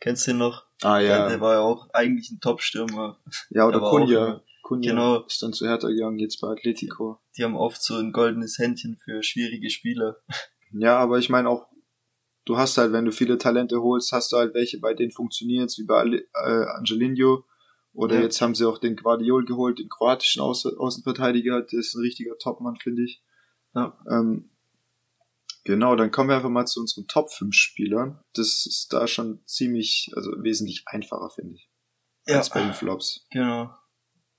[0.00, 0.64] Kennst du den noch?
[0.82, 1.28] Ah ja.
[1.28, 3.18] Der, war ja auch eigentlich ein Top-Stürmer.
[3.50, 4.42] Ja, oder Kunja.
[4.62, 5.26] Kunja genau.
[5.26, 7.20] ist dann zu Hertha gegangen, jetzt bei Atletico.
[7.36, 10.16] Die haben oft so ein goldenes Händchen für schwierige Spieler.
[10.72, 11.66] Ja, aber ich meine auch,
[12.44, 15.78] du hast halt, wenn du viele Talente holst, hast du halt welche, bei denen funktioniert's,
[15.78, 17.44] wie bei äh, Angelino.
[17.92, 18.22] Oder ja.
[18.22, 22.38] jetzt haben sie auch den Guardiol geholt, den kroatischen Außen Außenverteidiger, der ist ein richtiger
[22.38, 23.22] Topmann, finde ich.
[23.74, 23.98] Ja.
[24.08, 24.49] Ähm,
[25.64, 28.20] genau, dann kommen wir einfach mal zu unseren Top 5 Spielern.
[28.34, 31.70] Das ist da schon ziemlich, also wesentlich einfacher, finde ich.
[32.26, 32.38] Ja.
[32.38, 33.26] Als bei den Flops.
[33.30, 33.70] Genau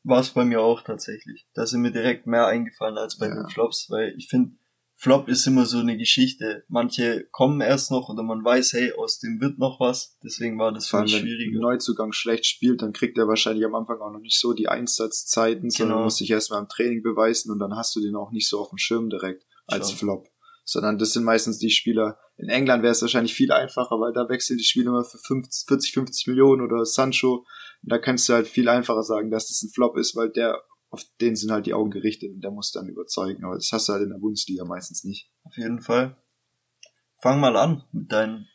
[0.04, 1.48] war es bei mir auch tatsächlich.
[1.54, 3.36] Da sind mir direkt mehr eingefallen als bei ja.
[3.36, 4.56] den Flops, weil ich finde,
[4.96, 6.64] Flop ist immer so eine Geschichte.
[6.68, 10.20] Manche kommen erst noch oder man weiß, hey, aus dem wird noch was.
[10.24, 11.52] Deswegen war das für mich schwierig.
[11.52, 14.68] Wenn Neuzugang schlecht spielt, dann kriegt er wahrscheinlich am Anfang auch noch nicht so die
[14.68, 15.76] Einsatzzeiten, genau.
[15.76, 18.60] sondern muss sich erstmal im Training beweisen und dann hast du den auch nicht so
[18.60, 19.98] auf dem Schirm direkt als Schau.
[19.98, 20.30] Flop.
[20.64, 22.20] Sondern das sind meistens die Spieler.
[22.38, 25.68] In England wäre es wahrscheinlich viel einfacher, weil da wechseln die Spieler immer für 50,
[25.68, 27.46] 40, 50 Millionen oder Sancho
[27.84, 31.04] da kannst du halt viel einfacher sagen, dass das ein Flop ist, weil der, auf
[31.20, 33.44] den sind halt die Augen gerichtet und der muss dann überzeugen.
[33.44, 35.32] Aber das hast du halt in der Bundesliga meistens nicht.
[35.44, 36.18] Auf jeden Fall.
[37.22, 38.48] Fang mal an mit deinen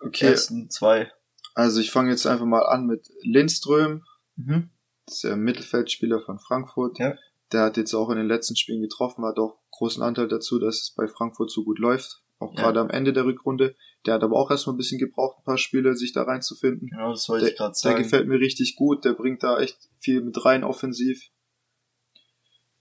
[0.00, 0.26] okay.
[0.26, 1.10] ersten zwei.
[1.54, 4.04] Also ich fange jetzt einfach mal an mit Lindström.
[4.36, 4.70] Mhm.
[5.06, 6.98] Das ist der Mittelfeldspieler von Frankfurt.
[6.98, 7.14] Ja.
[7.52, 10.82] Der hat jetzt auch in den letzten Spielen getroffen, hat auch großen Anteil dazu, dass
[10.82, 12.22] es bei Frankfurt so gut läuft.
[12.38, 12.62] Auch ja.
[12.62, 13.76] gerade am Ende der Rückrunde.
[14.06, 16.88] Der hat aber auch erstmal ein bisschen gebraucht, ein paar Spiele, sich da reinzufinden.
[16.88, 17.96] Genau, das wollte der, ich gerade sagen.
[17.96, 21.30] Der gefällt mir richtig gut, der bringt da echt viel mit rein offensiv.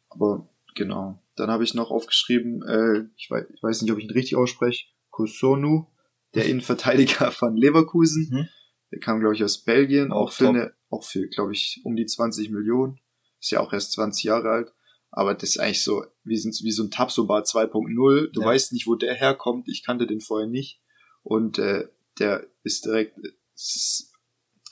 [0.10, 1.22] Aber genau.
[1.36, 4.38] Dann habe ich noch aufgeschrieben, äh, ich, weiß, ich weiß nicht, ob ich ihn richtig
[4.38, 5.88] ausspreche, Kusonu,
[6.36, 8.30] der Innenverteidiger von Leverkusen.
[8.32, 8.48] Mhm.
[8.92, 11.96] Der kam, glaube ich, aus Belgien, auch, auch für eine, auch für, glaube ich, um
[11.96, 13.00] die 20 Millionen.
[13.40, 14.74] Ist ja auch erst 20 Jahre alt.
[15.12, 18.32] Aber das ist eigentlich so, wie, wie so ein Tapsoba 2.0.
[18.32, 18.48] Du ja.
[18.48, 19.68] weißt nicht, wo der herkommt.
[19.68, 20.82] Ich kannte den vorher nicht
[21.24, 21.88] und äh,
[22.20, 23.18] der ist direkt
[23.56, 24.14] ist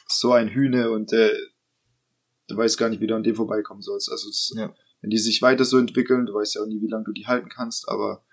[0.08, 1.34] so ein Hühne und äh,
[2.48, 4.10] du weißt gar nicht, wie du an dem vorbeikommen sollst.
[4.10, 4.74] Also es, ja.
[5.02, 7.28] wenn die sich weiter so entwickeln, du weißt ja auch nie, wie lange du die
[7.28, 8.24] halten kannst, aber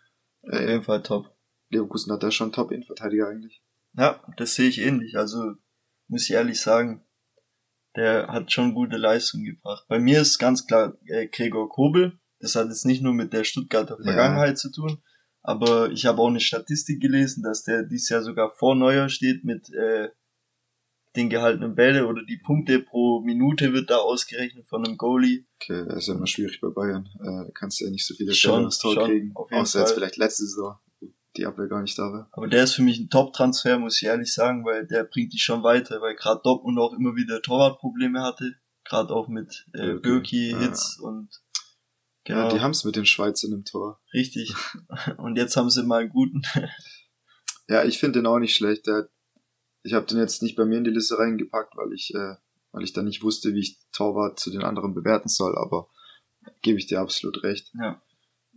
[0.42, 1.30] äh, auf jeden Fall top.
[1.70, 3.62] Leverkusen hat da schon top Innenverteidiger eigentlich.
[3.96, 5.16] Ja, das sehe ich ähnlich.
[5.16, 5.54] Also
[6.08, 7.03] muss ich ehrlich sagen,
[7.96, 9.85] der hat schon gute Leistung gebracht.
[9.88, 12.18] Bei mir ist ganz klar äh, Gregor Kobel.
[12.40, 14.54] Das hat jetzt nicht nur mit der Stuttgarter Vergangenheit ja.
[14.57, 14.98] zu tun,
[15.42, 19.44] aber ich habe auch eine Statistik gelesen, dass der dieses Jahr sogar vor Neuer steht
[19.44, 20.09] mit äh,
[21.16, 25.44] den gehaltenen Bälle oder die Punkte pro Minute wird da ausgerechnet von einem Goalie.
[25.61, 27.09] Okay, das ist ja immer schwierig bei Bayern.
[27.20, 29.33] Äh, kannst du ja nicht so viele Stellen aufs Tor schon, kriegen.
[29.35, 30.76] Außer jetzt vielleicht letzte Saison,
[31.36, 32.28] die Abwehr gar nicht da war.
[32.32, 35.38] Aber der ist für mich ein Top-Transfer, muss ich ehrlich sagen, weil der bringt die
[35.38, 38.54] schon weiter, weil gerade Dortmund auch immer wieder Torwartprobleme hatte.
[38.84, 40.00] Gerade auch mit äh, okay.
[40.00, 41.08] Birki, Hitz ja.
[41.08, 41.28] und
[42.24, 42.38] Genau.
[42.38, 44.00] Ja, die haben es mit den Schweizern im Tor.
[44.14, 44.54] Richtig.
[45.18, 46.42] Und jetzt haben sie mal einen guten.
[47.68, 48.86] ja, ich finde den auch nicht schlecht.
[48.86, 49.10] Der,
[49.82, 52.36] ich habe den jetzt nicht bei mir in die Liste reingepackt, weil ich, äh,
[52.72, 55.90] weil ich da nicht wusste, wie ich Torwart zu den anderen bewerten soll, aber
[56.62, 57.70] gebe ich dir absolut recht.
[57.78, 58.02] Ja.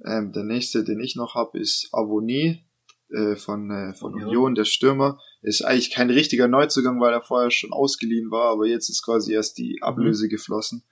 [0.05, 2.63] Ähm, der nächste, den ich noch habe, ist Avonie
[3.09, 4.29] äh, von, äh, von Union.
[4.29, 5.19] Union, der Stürmer.
[5.41, 9.33] Ist eigentlich kein richtiger Neuzugang, weil er vorher schon ausgeliehen war, aber jetzt ist quasi
[9.33, 10.29] erst die Ablöse mhm.
[10.29, 10.83] geflossen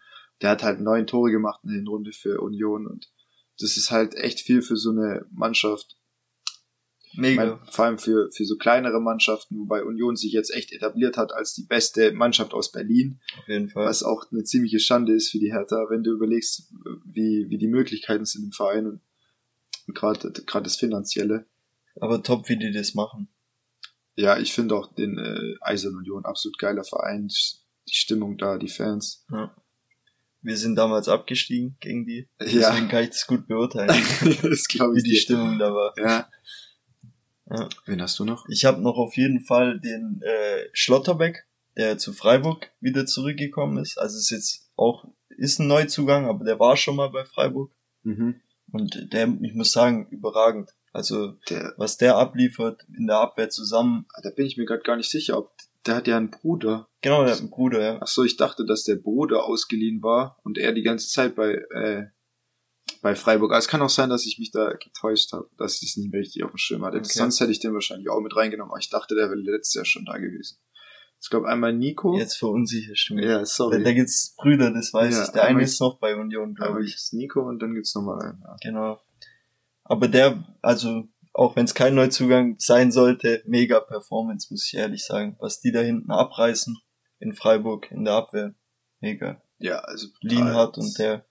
[0.41, 3.09] der hat halt neun Tore gemacht in der Runde für Union und
[3.59, 5.97] das ist halt echt viel für so eine Mannschaft.
[7.13, 7.45] Mega.
[7.45, 11.31] Meine, vor allem für, für so kleinere Mannschaften, wobei Union sich jetzt echt etabliert hat
[11.31, 13.21] als die beste Mannschaft aus Berlin.
[13.39, 13.85] Auf jeden Fall.
[13.85, 16.73] Was auch eine ziemliche Schande ist für die Hertha, wenn du überlegst,
[17.05, 19.01] wie, wie die Möglichkeiten sind im Verein und,
[19.87, 21.45] und gerade gerade das Finanzielle.
[21.99, 23.29] Aber top, wie die das machen.
[24.15, 27.27] Ja, ich finde auch den äh, Eisern Union absolut geiler Verein.
[27.87, 29.25] Die Stimmung da, die Fans.
[29.31, 29.55] Ja
[30.45, 32.29] wir sind damals abgestiegen gegen die.
[32.39, 32.87] Deswegen ja.
[32.87, 33.89] kann ich das gut beurteilen.
[34.43, 35.03] das glaube ich.
[35.03, 35.19] Wie die dir.
[35.19, 35.93] Stimmung da war.
[35.97, 36.29] Ja.
[37.49, 37.69] ja.
[37.85, 38.47] Wen hast du noch?
[38.47, 43.97] Ich habe noch auf jeden Fall den äh, Schlotterbeck, der zu Freiburg wieder zurückgekommen ist.
[43.97, 47.71] Also ist jetzt auch ist ein Neuzugang, aber der war schon mal bei Freiburg.
[48.03, 48.39] Mhm.
[48.71, 50.69] Und der, ich muss sagen, überragend.
[50.95, 54.05] Also der, was der abliefert in der Abwehr zusammen.
[54.23, 55.51] Da bin ich mir gerade gar nicht sicher, ob
[55.85, 56.87] der hat ja einen Bruder.
[57.01, 57.99] Genau, der hat einen Bruder, ja.
[58.01, 61.55] Ach so, ich dachte, dass der Bruder ausgeliehen war und er die ganze Zeit bei
[61.71, 62.05] äh,
[63.01, 63.51] bei Freiburg.
[63.51, 66.13] Aber es kann auch sein, dass ich mich da getäuscht habe, dass ich das nicht
[66.13, 66.97] mehr richtig auf dem Schirm hatte.
[66.97, 67.09] Okay.
[67.09, 69.85] Sonst hätte ich den wahrscheinlich auch mit reingenommen, aber ich dachte, der wäre letztes Jahr
[69.85, 70.57] schon da gewesen.
[71.21, 72.17] Ich glaube einmal Nico.
[72.17, 73.25] Jetzt verunsicherst du mich.
[73.25, 73.79] Ja, sorry.
[73.79, 75.29] Da, da gibt's Brüder, das weiß ja, ich.
[75.31, 76.95] Der eine ist noch bei Union, glaube ich.
[76.95, 78.41] ist Nico und dann gibt's nochmal einen.
[78.41, 78.55] Ja.
[78.61, 79.01] Genau.
[79.85, 85.05] Aber der, also auch wenn es kein Neuzugang sein sollte, mega Performance, muss ich ehrlich
[85.05, 85.35] sagen.
[85.39, 86.77] Was die da hinten abreißen
[87.19, 88.55] in Freiburg in der Abwehr,
[88.99, 89.41] mega.
[89.59, 91.25] Ja, also Lienhardt und der.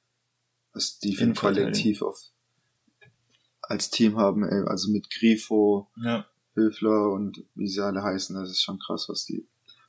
[0.72, 2.18] Was die für ein Kollektiv auf,
[3.62, 6.26] als Team haben, ey, also mit Grifo, ja.
[6.54, 9.46] Höfler und wie sie alle heißen, das ist schon krass, was die,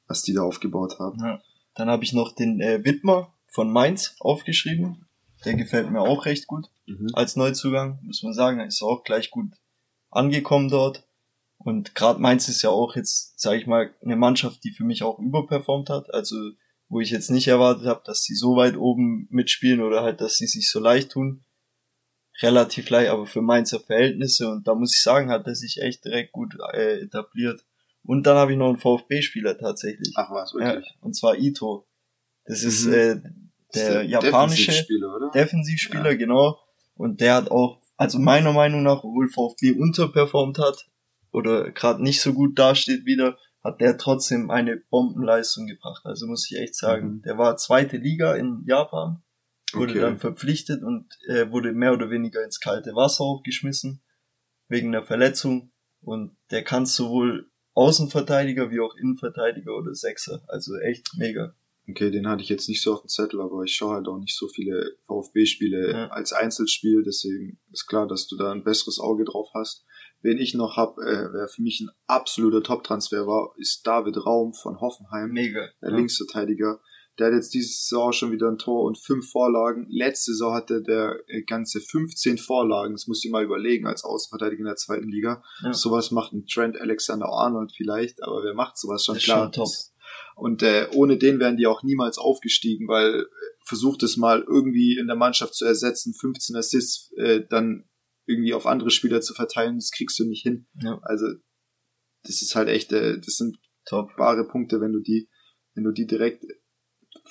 [0.08, 1.20] was die da aufgebaut haben.
[1.20, 1.42] Ja.
[1.76, 5.08] Dann habe ich noch den äh, Wittmer von Mainz aufgeschrieben.
[5.46, 7.10] Der gefällt mir auch recht gut mhm.
[7.14, 8.60] als Neuzugang, muss man sagen.
[8.60, 9.52] Er ist auch gleich gut
[10.10, 11.08] angekommen dort.
[11.58, 15.04] Und gerade Mainz ist ja auch jetzt, sage ich mal, eine Mannschaft, die für mich
[15.04, 16.14] auch überperformt hat.
[16.14, 16.36] Also
[16.88, 20.38] wo ich jetzt nicht erwartet habe, dass sie so weit oben mitspielen oder halt, dass
[20.38, 21.44] sie sich so leicht tun.
[22.42, 24.50] Relativ leicht, aber für Mainzer Verhältnisse.
[24.50, 27.66] Und da muss ich sagen, hat er sich echt direkt gut äh, etabliert.
[28.04, 30.14] Und dann habe ich noch einen VfB-Spieler tatsächlich.
[30.16, 30.86] Ach was, wirklich?
[30.86, 31.88] Ja, und zwar Ito.
[32.46, 32.68] Das mhm.
[32.68, 33.22] ist äh,
[33.76, 35.32] der japanische Defensivspieler?
[35.34, 36.18] Defensivspieler, ja.
[36.18, 36.60] genau.
[36.96, 40.88] Und der hat auch also meiner Meinung nach, obwohl VfB unterperformt hat
[41.32, 46.06] oder gerade nicht so gut dasteht wieder, hat der trotzdem eine Bombenleistung gebracht.
[46.06, 47.22] Also muss ich echt sagen, mhm.
[47.24, 49.24] der war zweite Liga in Japan,
[49.74, 50.02] wurde okay.
[50.02, 54.02] dann verpflichtet und äh, wurde mehr oder weniger ins kalte Wasser auch geschmissen
[54.68, 60.44] wegen der Verletzung und der kann sowohl Außenverteidiger wie auch Innenverteidiger oder Sechser.
[60.48, 61.54] Also echt mega.
[61.88, 64.18] Okay, den hatte ich jetzt nicht so auf dem Zettel, aber ich schaue halt auch
[64.18, 66.08] nicht so viele VfB-Spiele ja.
[66.08, 69.86] als Einzelspiel, deswegen ist klar, dass du da ein besseres Auge drauf hast.
[70.22, 74.54] Wen ich noch hab, äh, wer für mich ein absoluter Top-Transfer war, ist David Raum
[74.54, 75.30] von Hoffenheim.
[75.30, 75.68] Mega.
[75.82, 75.96] Der ja.
[75.96, 76.80] Linksverteidiger.
[77.20, 79.86] Der hat jetzt diese Saison schon wieder ein Tor und fünf Vorlagen.
[79.90, 82.94] Letzte Saison hatte der äh, ganze 15 Vorlagen.
[82.94, 85.44] Das muss ich mal überlegen als Außenverteidiger in der zweiten Liga.
[85.64, 85.74] Ja.
[85.74, 89.18] Sowas macht ein Trent Alexander Arnold vielleicht, aber wer macht sowas schon?
[89.18, 89.44] Klar.
[89.44, 89.70] Schon top.
[90.36, 93.26] Und äh, ohne den wären die auch niemals aufgestiegen, weil äh,
[93.66, 97.90] versucht es mal irgendwie in der Mannschaft zu ersetzen, 15 Assists äh, dann
[98.26, 100.68] irgendwie auf andere Spieler zu verteilen, das kriegst du nicht hin.
[100.82, 101.00] Ja.
[101.04, 101.26] Also
[102.24, 105.30] das ist halt echt, äh, das sind top wahre Punkte, wenn du die,
[105.74, 106.46] wenn du die direkt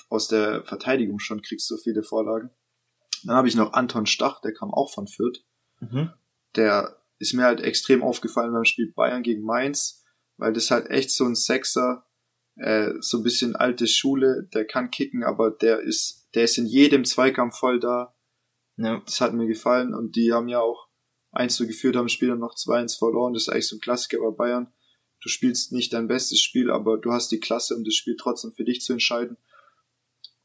[0.09, 2.49] aus der Verteidigung schon kriegst, so viele Vorlagen.
[3.23, 5.43] Dann habe ich noch Anton Stach, der kam auch von Fürth.
[5.79, 6.11] Mhm.
[6.55, 10.03] Der ist mir halt extrem aufgefallen beim Spiel Bayern gegen Mainz,
[10.37, 12.05] weil das halt echt so ein Sechser,
[12.57, 16.65] äh, so ein bisschen alte Schule, der kann kicken, aber der ist, der ist in
[16.65, 18.15] jedem Zweikampf voll da.
[18.77, 19.01] Ja.
[19.05, 20.87] Das hat mir gefallen und die haben ja auch
[21.31, 23.33] eins so geführt, haben Spieler noch 2-1 verloren.
[23.33, 24.73] Das ist eigentlich so ein Klassiker bei Bayern.
[25.21, 28.51] Du spielst nicht dein bestes Spiel, aber du hast die Klasse, um das Spiel trotzdem
[28.51, 29.37] für dich zu entscheiden.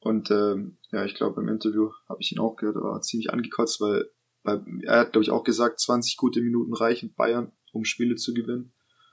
[0.01, 3.31] Und ähm, ja, ich glaube, im Interview habe ich ihn auch gehört, er war ziemlich
[3.31, 4.11] angekotzt, weil,
[4.43, 8.33] weil er hat, glaube ich, auch gesagt, 20 gute Minuten reichen Bayern, um Spiele zu
[8.33, 8.73] gewinnen.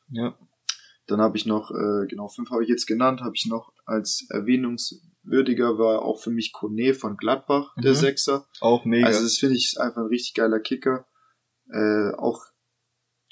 [0.10, 0.38] Ja.
[1.08, 4.28] Dann habe ich noch, äh, genau, fünf habe ich jetzt genannt, habe ich noch als
[4.30, 7.96] erwähnungswürdiger war auch für mich Kone von Gladbach, der mhm.
[7.96, 8.46] Sechser.
[8.60, 9.08] Auch mega.
[9.08, 11.08] Also das finde ich einfach ein richtig geiler Kicker.
[11.72, 12.43] Äh, auch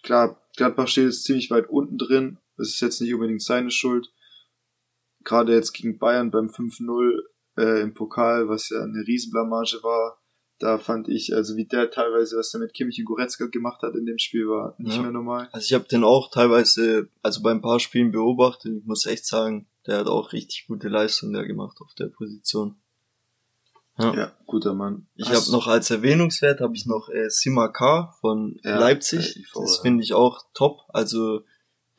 [0.04, 2.38] klar, Gladbach steht jetzt ziemlich weit unten drin.
[2.58, 4.08] Das ist jetzt nicht unbedingt seine Schuld.
[5.26, 7.20] Gerade jetzt gegen Bayern beim 5-0
[7.58, 10.22] äh, im Pokal, was ja eine Riesenblamage war,
[10.60, 13.96] da fand ich, also wie der teilweise, was er mit Kimmich und Goretzka gemacht hat
[13.96, 15.02] in dem Spiel, war nicht ja.
[15.02, 15.50] mehr normal.
[15.52, 18.74] Also ich habe den auch teilweise, also bei ein paar Spielen beobachtet.
[18.78, 22.76] Ich muss echt sagen, der hat auch richtig gute Leistung da gemacht auf der Position.
[23.98, 25.08] Ja, ja guter Mann.
[25.15, 29.38] Ich habe noch als Erwähnungswert habe ich noch äh, Sima K von ja, Leipzig.
[29.38, 30.82] IV, das finde ich auch top.
[30.89, 31.41] Also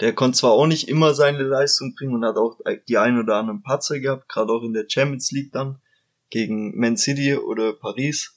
[0.01, 3.37] der konnte zwar auch nicht immer seine Leistung bringen und hat auch die ein oder
[3.37, 5.81] anderen Patzer gehabt, gerade auch in der Champions League dann
[6.29, 8.36] gegen Man City oder Paris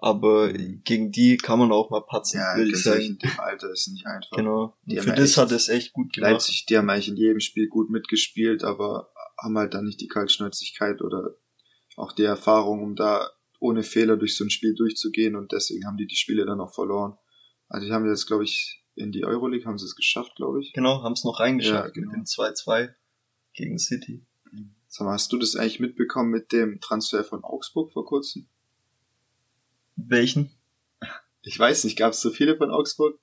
[0.00, 3.02] aber gegen die kann man auch mal patzen, ja, würde ich sagen.
[3.02, 4.36] In dem Alter ist nicht einfach.
[4.36, 4.74] Genau.
[4.86, 6.32] für das hat es echt gut gemacht.
[6.32, 10.08] Leipzig, die haben eigentlich in jedem Spiel gut mitgespielt, aber haben halt dann nicht die
[10.08, 11.36] Kaltschnäuzigkeit oder
[11.96, 15.98] auch die Erfahrung, um da ohne Fehler durch so ein Spiel durchzugehen und deswegen haben
[15.98, 17.18] die die Spiele dann auch verloren.
[17.68, 20.72] Also die haben jetzt, glaube ich, in die Euroleague haben sie es geschafft, glaube ich.
[20.72, 22.12] Genau, haben es noch reingeschafft ja, genau.
[22.12, 22.94] mit dem 2-2
[23.52, 24.26] gegen City.
[24.88, 28.48] Sag mal, hast du das eigentlich mitbekommen mit dem Transfer von Augsburg vor kurzem?
[29.96, 30.50] Welchen?
[31.42, 33.18] Ich weiß nicht, gab es so viele von Augsburg?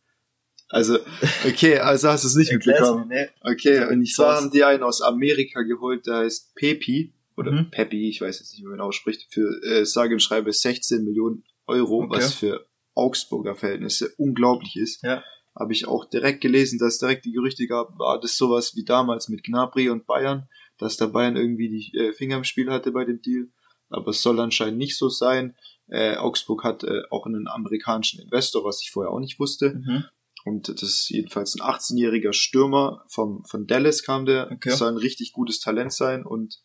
[0.70, 1.00] Also,
[1.46, 3.08] okay, also hast du es nicht mitbekommen.
[3.08, 3.30] Nee.
[3.42, 7.70] Okay, und zwar haben die einen aus Amerika geholt, der heißt Pepi, oder mhm.
[7.70, 11.44] Pepi, ich weiß jetzt nicht, wie man ausspricht, für äh, sage und schreibe 16 Millionen
[11.68, 12.18] Euro, okay.
[12.18, 15.04] was für Augsburger Verhältnisse unglaublich ist.
[15.04, 15.24] Ja.
[15.58, 18.84] Habe ich auch direkt gelesen, dass es direkt die Gerüchte gab, war das sowas wie
[18.84, 22.92] damals mit Gnabry und Bayern, dass der Bayern irgendwie die äh, Finger im Spiel hatte
[22.92, 23.48] bei dem Deal.
[23.90, 25.56] Aber es soll anscheinend nicht so sein.
[25.90, 29.76] Äh, Augsburg hat äh, auch einen amerikanischen Investor, was ich vorher auch nicht wusste.
[29.76, 30.04] Mhm.
[30.46, 34.46] Und das ist jedenfalls ein 18-jähriger Stürmer vom, von Dallas kam der.
[34.52, 34.70] Okay.
[34.70, 36.62] Das soll ein richtig gutes Talent sein und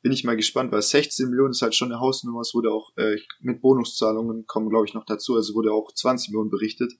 [0.00, 2.40] bin ich mal gespannt, weil 16 Millionen ist halt schon eine Hausnummer.
[2.40, 5.34] Es wurde auch äh, mit Bonuszahlungen kommen, glaube ich, noch dazu.
[5.34, 6.92] Also wurde auch 20 Millionen berichtet.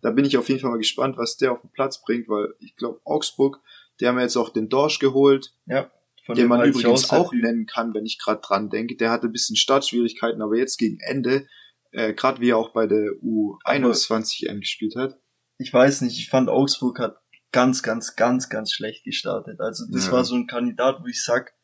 [0.00, 2.54] Da bin ich auf jeden Fall mal gespannt, was der auf den Platz bringt, weil
[2.60, 3.60] ich glaube, Augsburg,
[4.00, 5.52] die haben jetzt auch den Dorsch geholt.
[5.66, 5.90] Ja.
[6.28, 8.96] Von den man übrigens auch nennen kann, wenn ich gerade dran denke.
[8.96, 11.46] Der hatte ein bisschen Startschwierigkeiten, aber jetzt gegen Ende,
[11.90, 15.18] äh, gerade wie er auch bei der U21 M gespielt hat,
[15.56, 17.16] ich weiß nicht, ich fand Augsburg hat
[17.50, 19.62] ganz, ganz, ganz, ganz schlecht gestartet.
[19.62, 20.12] Also das ja.
[20.12, 21.54] war so ein Kandidat, wo ich sag,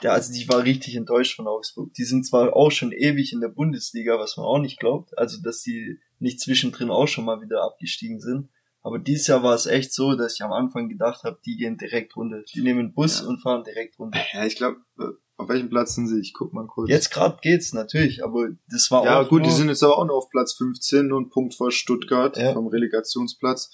[0.00, 1.92] ja, also die war richtig enttäuscht von Augsburg.
[1.92, 5.42] Die sind zwar auch schon ewig in der Bundesliga, was man auch nicht glaubt, also
[5.42, 8.48] dass die nicht zwischendrin auch schon mal wieder abgestiegen sind.
[8.86, 11.76] Aber dieses Jahr war es echt so, dass ich am Anfang gedacht habe, die gehen
[11.76, 12.44] direkt runter.
[12.54, 13.26] Die nehmen Bus ja.
[13.26, 14.20] und fahren direkt runter.
[14.32, 15.06] Ja, ich glaube, äh,
[15.38, 16.20] auf welchem Platz sind sie?
[16.20, 16.88] Ich guck mal kurz.
[16.88, 19.22] Jetzt gerade geht's natürlich, aber das war ja, auch.
[19.24, 22.36] Ja, gut, die sind jetzt aber auch noch auf Platz 15 und Punkt vor Stuttgart
[22.36, 22.52] ja.
[22.52, 23.72] vom Relegationsplatz.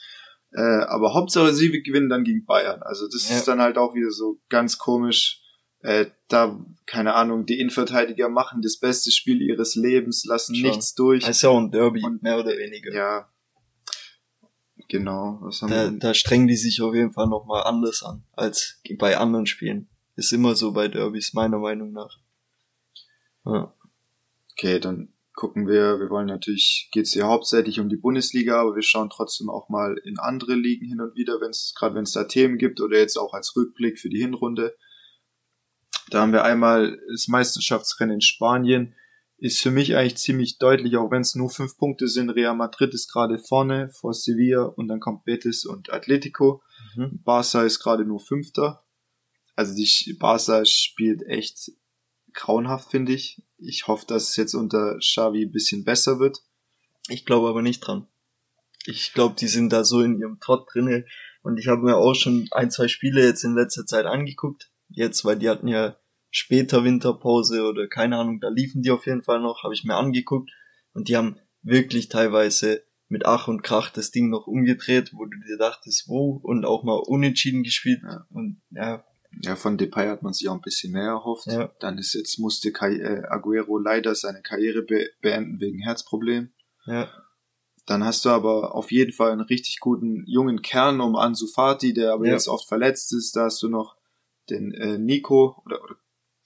[0.51, 2.83] Äh, aber Hauptsache sie gewinnen dann gegen Bayern.
[2.83, 3.37] Also das ja.
[3.37, 5.43] ist dann halt auch wieder so ganz komisch.
[5.81, 10.71] Äh, da, keine Ahnung, die Innenverteidiger machen das beste Spiel ihres Lebens, lassen Schon.
[10.71, 11.21] nichts durch.
[11.21, 12.95] Das ist ja auch ein Derby, und, mehr oder weniger.
[12.95, 13.32] Ja.
[14.93, 15.39] Genau.
[15.41, 18.79] Was haben da, wir da strengen die sich auf jeden Fall nochmal anders an, als
[18.99, 19.89] bei anderen Spielen.
[20.17, 22.19] Ist immer so bei Derbys, meiner Meinung nach.
[23.47, 23.75] Ja.
[24.53, 28.77] Okay, dann gucken wir, wir wollen natürlich, geht es hier hauptsächlich um die Bundesliga, aber
[28.77, 32.03] wir schauen trotzdem auch mal in andere Ligen hin und wieder, wenn es, gerade wenn
[32.03, 34.77] es da Themen gibt oder jetzt auch als Rückblick für die Hinrunde.
[36.11, 38.95] Da haben wir einmal das Meisterschaftsrennen in Spanien.
[39.43, 42.31] Ist für mich eigentlich ziemlich deutlich, auch wenn es nur fünf Punkte sind.
[42.31, 46.63] Real Madrid ist gerade vorne vor Sevilla und dann kommt Betis und Atletico.
[46.95, 47.21] Mhm.
[47.25, 48.83] Barca ist gerade nur Fünfter
[49.55, 51.73] also die Barca spielt echt
[52.33, 53.43] grauenhaft, finde ich.
[53.59, 56.39] Ich hoffe, dass es jetzt unter Xavi ein bisschen besser wird.
[57.09, 58.09] Ich glaube aber nicht dran.
[58.87, 61.05] Ich glaube, die sind da so in ihrem Trott drinne.
[61.43, 64.71] Und ich habe mir auch schon ein, zwei Spiele jetzt in letzter Zeit angeguckt.
[64.89, 65.97] Jetzt, weil die hatten ja
[66.33, 69.95] später Winterpause oder keine Ahnung, da liefen die auf jeden Fall noch, habe ich mir
[69.95, 70.51] angeguckt.
[70.95, 75.39] Und die haben wirklich teilweise mit Ach und Krach das Ding noch umgedreht, wo du
[75.47, 78.01] dir dachtest, wo, und auch mal unentschieden gespielt.
[78.03, 78.27] Ja.
[78.31, 79.05] Und ja,
[79.43, 81.47] ja, von Depay hat man sich auch ein bisschen mehr erhofft.
[81.47, 81.71] Ja.
[81.81, 86.53] Dann ist jetzt musste Kai, äh, Aguero leider seine Karriere be beenden wegen Herzproblem.
[86.87, 87.11] Ja.
[87.87, 91.93] Dann hast du aber auf jeden Fall einen richtig guten jungen Kern um Ansu Fati,
[91.93, 92.33] der aber ja.
[92.33, 93.37] jetzt oft verletzt ist.
[93.37, 93.97] Da hast du noch
[94.51, 95.97] den äh, Nico oder, oder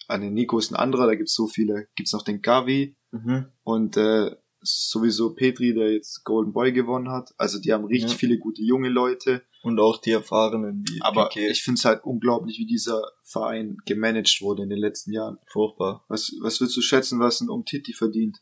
[0.09, 1.89] ah, den Nico ist ein anderer, da gibt's so viele.
[1.97, 3.47] Gibt's noch den Gavi mhm.
[3.63, 7.35] und äh, sowieso Petri, der jetzt Golden Boy gewonnen hat.
[7.39, 8.17] Also die haben richtig ja.
[8.19, 9.43] viele gute junge Leute.
[9.63, 11.51] Und auch die Erfahrenen wie Aber Piquet.
[11.51, 15.39] ich finde es halt unglaublich, wie dieser Verein gemanagt wurde in den letzten Jahren.
[15.47, 16.05] Furchtbar.
[16.09, 18.39] Was, was würdest du schätzen, was ein Umtiti verdient?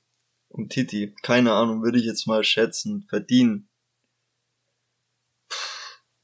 [0.48, 3.68] Umtiti, keine Ahnung, würde ich jetzt mal schätzen, verdienen.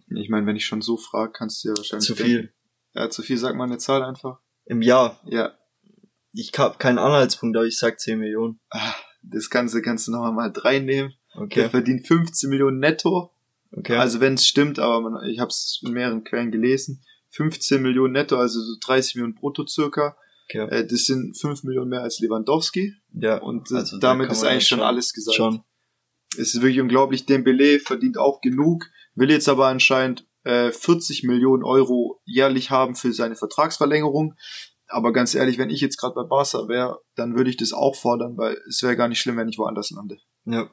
[0.09, 2.07] Ich meine, wenn ich schon so frage, kannst du ja wahrscheinlich.
[2.07, 2.37] Zu viel.
[2.37, 2.55] Denken.
[2.95, 4.41] Ja, zu viel, sag mal eine Zahl einfach.
[4.71, 5.19] Im Jahr?
[5.25, 5.53] Ja.
[6.33, 8.61] Ich habe keinen Anhaltspunkt, aber ich sag 10 Millionen.
[8.71, 11.13] Ah, das Ganze kannst du noch mal drei nehmen.
[11.35, 11.63] Okay.
[11.63, 13.35] Der verdient 15 Millionen netto.
[13.73, 13.97] Okay.
[13.97, 17.03] Also wenn es stimmt, aber man, ich habe es in mehreren Quellen gelesen.
[17.31, 20.17] 15 Millionen netto, also so 30 Millionen brutto circa.
[20.49, 20.69] Okay.
[20.69, 22.95] Äh, das sind 5 Millionen mehr als Lewandowski.
[23.13, 23.39] Ja.
[23.39, 25.37] Und also damit ist eigentlich schon alles gesagt.
[25.37, 25.65] Schon.
[26.35, 27.27] Es ist wirklich unglaublich.
[27.27, 33.13] Dembele verdient auch genug, will jetzt aber anscheinend äh, 40 Millionen Euro jährlich haben für
[33.13, 34.35] seine Vertragsverlängerung.
[34.89, 37.95] Aber ganz ehrlich, wenn ich jetzt gerade bei Barca wäre, dann würde ich das auch
[37.95, 40.19] fordern, weil es wäre gar nicht schlimm, wenn ich woanders lande.
[40.45, 40.69] Ja.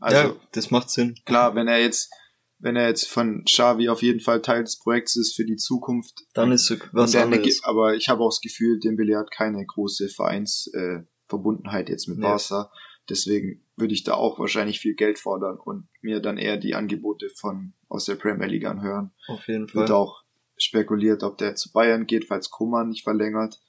[0.00, 1.14] Also, ja, das macht Sinn.
[1.24, 2.12] Klar, wenn er jetzt,
[2.58, 6.24] wenn er jetzt von Xavi auf jeden Fall Teil des Projekts ist für die Zukunft,
[6.34, 7.62] dann ist es was anderes.
[7.62, 12.26] Aber ich habe auch das Gefühl, Dembele hat keine große Vereinsverbundenheit äh, jetzt mit nee.
[12.26, 12.70] Barca.
[13.08, 17.28] Deswegen würde ich da auch wahrscheinlich viel Geld fordern und mir dann eher die Angebote
[17.28, 19.12] von aus der Premier League anhören.
[19.28, 19.82] Auf jeden Fall.
[19.82, 20.24] Und auch
[20.56, 23.60] spekuliert, ob der zu Bayern geht, falls Koman nicht verlängert.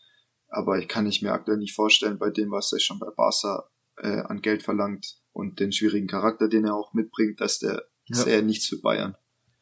[0.49, 3.69] Aber ich kann ich mir aktuell nicht vorstellen, bei dem, was er schon bei Barca
[3.97, 8.17] äh, an Geld verlangt und den schwierigen Charakter, den er auch mitbringt, dass der ja.
[8.17, 9.15] ist eher nichts für Bayern.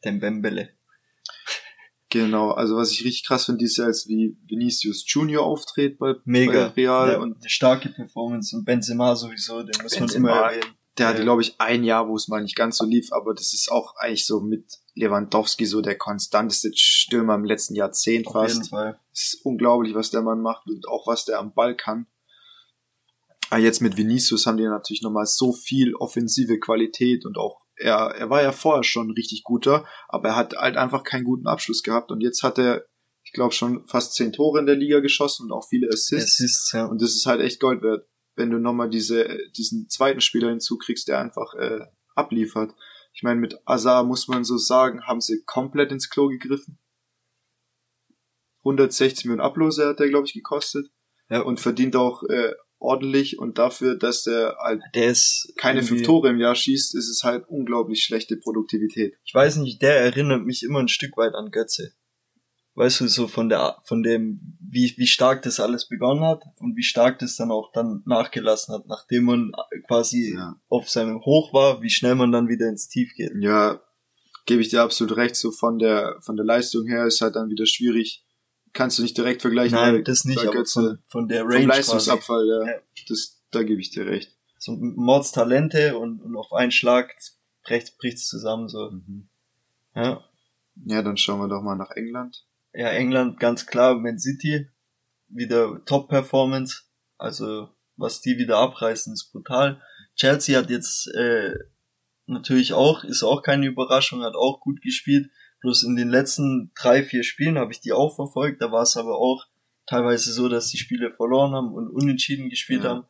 [0.04, 0.70] Den Bembele.
[2.10, 6.14] Genau, also was ich richtig krass finde, ist ja als wie Vinicius Junior auftritt bei,
[6.24, 6.68] Mega.
[6.68, 10.52] bei Real ja, und eine starke Performance und Benzema sowieso, den muss Benzema, man immer
[10.52, 10.74] erwähnen.
[10.98, 13.52] Der hatte, glaube ich, ein Jahr, wo es mal nicht ganz so lief, aber das
[13.52, 18.36] ist auch eigentlich so mit Lewandowski so der konstanteste Stürmer im letzten Jahrzehnt fast.
[18.36, 19.00] Auf jeden Fall.
[19.12, 22.06] Es ist unglaublich, was der Mann macht und auch was der am Ball kann.
[23.50, 28.14] Aber jetzt mit Vinicius haben die natürlich nochmal so viel offensive Qualität und auch er,
[28.16, 31.82] er war ja vorher schon richtig guter, aber er hat halt einfach keinen guten Abschluss
[31.82, 32.84] gehabt und jetzt hat er,
[33.24, 36.40] ich glaube, schon fast zehn Tore in der Liga geschossen und auch viele Assists.
[36.40, 36.86] Assists ja.
[36.86, 38.06] Und das ist halt echt Gold wert,
[38.36, 41.80] wenn du nochmal diese, diesen zweiten Spieler hinzukriegst, der einfach äh,
[42.14, 42.74] abliefert.
[43.12, 46.78] Ich meine, mit Azar muss man so sagen, haben sie komplett ins Klo gegriffen.
[48.60, 50.90] 160 Millionen Ablose hat der, glaube ich, gekostet.
[51.30, 51.40] Ja.
[51.40, 56.28] Und verdient auch äh, ordentlich und dafür, dass der halt der ist keine fünf Tore
[56.28, 59.16] im Jahr schießt, ist es halt unglaublich schlechte Produktivität.
[59.24, 61.94] Ich weiß nicht, der erinnert mich immer ein Stück weit an Götze.
[62.76, 66.76] Weißt du, so von der, von dem, wie, wie stark das alles begonnen hat und
[66.76, 69.52] wie stark das dann auch dann nachgelassen hat, nachdem man
[69.86, 70.56] quasi ja.
[70.68, 73.30] auf seinem Hoch war, wie schnell man dann wieder ins Tief geht.
[73.38, 73.80] Ja,
[74.46, 77.48] gebe ich dir absolut recht, so von der, von der Leistung her ist halt dann
[77.48, 78.24] wieder schwierig,
[78.72, 79.76] kannst du nicht direkt vergleichen.
[79.76, 81.60] Nein, das nicht, aber von, von der Range.
[81.60, 82.72] Vom Leistungsabfall, ja.
[82.72, 82.78] ja.
[83.08, 84.36] Das, da gebe ich dir recht.
[84.58, 87.14] So Mordstalente und, und auf einen Schlag
[87.62, 88.90] bricht bricht's zusammen so.
[88.90, 89.28] Mhm.
[89.94, 90.24] Ja.
[90.86, 92.44] Ja, dann schauen wir doch mal nach England.
[92.74, 94.68] Ja, England ganz klar, Man City
[95.28, 96.82] wieder Top Performance,
[97.18, 99.80] also was die wieder abreißen ist brutal.
[100.16, 101.54] Chelsea hat jetzt äh,
[102.26, 105.30] natürlich auch ist auch keine Überraschung, hat auch gut gespielt,
[105.64, 108.60] Bloß in den letzten drei, vier Spielen habe ich die auch verfolgt.
[108.60, 109.46] Da war es aber auch
[109.86, 112.90] teilweise so, dass die Spiele verloren haben und unentschieden gespielt ja.
[112.90, 113.06] haben,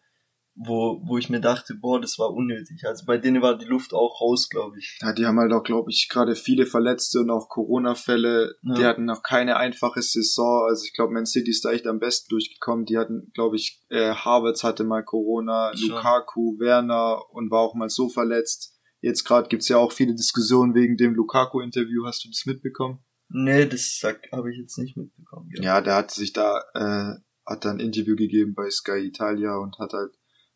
[0.56, 2.84] wo, wo ich mir dachte, boah, das war unnötig.
[2.84, 4.98] Also bei denen war die Luft auch raus, glaube ich.
[5.02, 8.56] Ja, die haben halt auch, glaube ich, gerade viele Verletzte und auch Corona-Fälle.
[8.62, 8.74] Ja.
[8.74, 10.66] Die hatten noch keine einfache Saison.
[10.68, 12.84] Also ich glaube, Man City ist da echt am besten durchgekommen.
[12.84, 15.90] Die hatten, glaube ich, äh, Havertz hatte mal Corona, Schon.
[15.90, 18.78] Lukaku, Werner und war auch mal so verletzt.
[19.00, 22.06] Jetzt gerade gibt's ja auch viele Diskussionen wegen dem Lukaku-Interview.
[22.06, 23.04] Hast du das mitbekommen?
[23.28, 24.00] Nee, das
[24.32, 25.50] habe ich jetzt nicht mitbekommen.
[25.56, 25.62] Ja.
[25.62, 29.78] ja, der hat sich da, äh, hat da ein Interview gegeben bei Sky Italia und
[29.78, 30.12] hat halt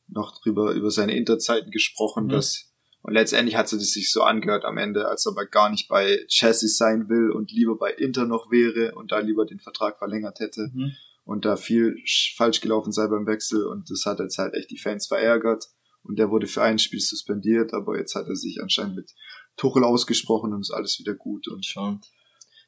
[0.09, 2.31] noch drüber, über seine Interzeiten gesprochen, mhm.
[2.31, 5.71] dass, und letztendlich hat sie das sich so angehört am Ende, als ob er gar
[5.71, 9.61] nicht bei Chelsea sein will und lieber bei Inter noch wäre und da lieber den
[9.61, 10.71] Vertrag verlängert hätte.
[10.73, 10.93] Mhm.
[11.25, 11.97] Und da viel
[12.37, 15.67] falsch gelaufen sei beim Wechsel und das hat jetzt halt echt die Fans verärgert
[16.03, 19.11] und der wurde für ein Spiel suspendiert, aber jetzt hat er sich anscheinend mit
[19.59, 22.01] Tuchel ausgesprochen und ist alles wieder gut und schauen.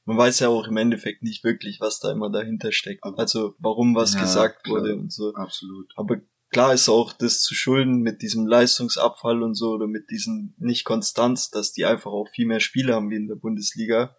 [0.05, 3.05] Man weiß ja auch im Endeffekt nicht wirklich, was da immer dahinter steckt.
[3.05, 5.33] Also warum was ja, gesagt klar, wurde und so.
[5.35, 5.93] Absolut.
[5.97, 6.17] Aber
[6.51, 10.85] klar ist auch das zu schulden mit diesem Leistungsabfall und so oder mit diesem nicht
[10.85, 14.17] Konstanz, dass die einfach auch viel mehr Spiele haben wie in der Bundesliga.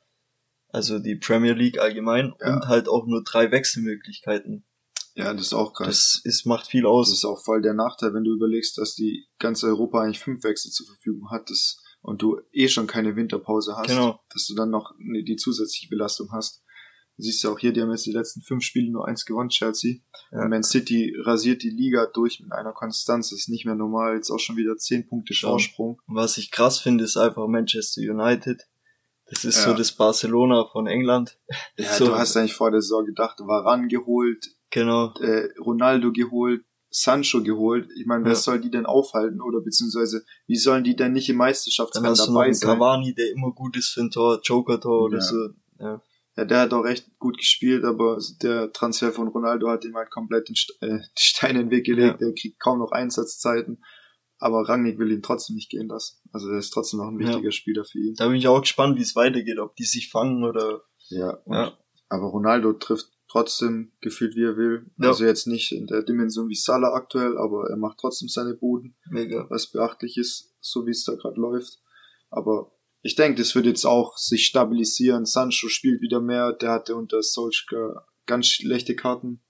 [0.70, 2.54] Also die Premier League allgemein ja.
[2.54, 4.66] und halt auch nur drei Wechselmöglichkeiten.
[5.16, 5.88] Ja, das ist auch krass.
[5.88, 7.10] Das ist, macht viel aus.
[7.10, 10.44] Das ist auch voll der Nachteil, wenn du überlegst, dass die ganze Europa eigentlich fünf
[10.44, 14.20] Wechsel zur Verfügung hat das, und du eh schon keine Winterpause hast, genau.
[14.30, 16.61] dass du dann noch die zusätzliche Belastung hast.
[17.22, 19.50] Du siehst ja auch hier, die haben jetzt die letzten fünf Spiele nur eins gewonnen,
[19.50, 19.98] Chelsea.
[20.32, 20.42] Ja.
[20.42, 23.30] Und Man City rasiert die Liga durch mit einer Konstanz.
[23.30, 24.16] Das ist nicht mehr normal.
[24.16, 26.02] Jetzt auch schon wieder zehn Punkte Vorsprung.
[26.08, 28.64] Was ich krass finde, ist einfach Manchester United.
[29.28, 29.72] Das ist ja.
[29.72, 31.38] so das Barcelona von England.
[31.78, 32.08] Ja, so.
[32.08, 35.14] du hast eigentlich vor der Saison gedacht, war rangeholt, Genau.
[35.20, 37.90] Äh, Ronaldo geholt, Sancho geholt.
[37.98, 38.38] Ich meine, wer ja.
[38.38, 42.70] soll die denn aufhalten oder beziehungsweise wie sollen die denn nicht im Meisterschaftsrennen dabei sein?
[42.70, 45.50] Cavani, der immer gut ist für ein Tor, Joker-Tor oder so.
[45.80, 46.02] Ja.
[46.38, 50.12] Ja, der hat auch recht gut gespielt, aber der Transfer von Ronaldo hat ihm halt
[50.12, 52.22] komplett den St äh, die Steine in den Weg gelegt.
[52.22, 52.28] Ja.
[52.28, 53.84] Er kriegt kaum noch Einsatzzeiten.
[54.38, 56.18] Aber Rangnick will ihn trotzdem nicht gehen lassen.
[56.32, 57.52] Also er ist trotzdem noch ein wichtiger ja.
[57.52, 58.16] Spieler für ihn.
[58.16, 60.82] Da bin ich auch gespannt, wie es weitergeht, ob die sich fangen oder.
[61.10, 61.78] Ja, ja.
[62.10, 64.90] aber Ronaldo trifft trotzdem gefühlt wie er will.
[64.98, 65.10] Ja.
[65.10, 68.96] Also jetzt nicht in der Dimension wie Salah aktuell, aber er macht trotzdem seine Buden.
[69.10, 69.46] Mega.
[69.50, 71.80] Was beachtlich ist, so wie es da gerade läuft.
[72.30, 72.72] Aber
[73.02, 75.26] ich denke, das wird jetzt auch sich stabilisieren.
[75.26, 76.54] Sancho spielt wieder mehr.
[76.54, 79.42] Der hatte unter Solskjaer ganz schlechte Karten.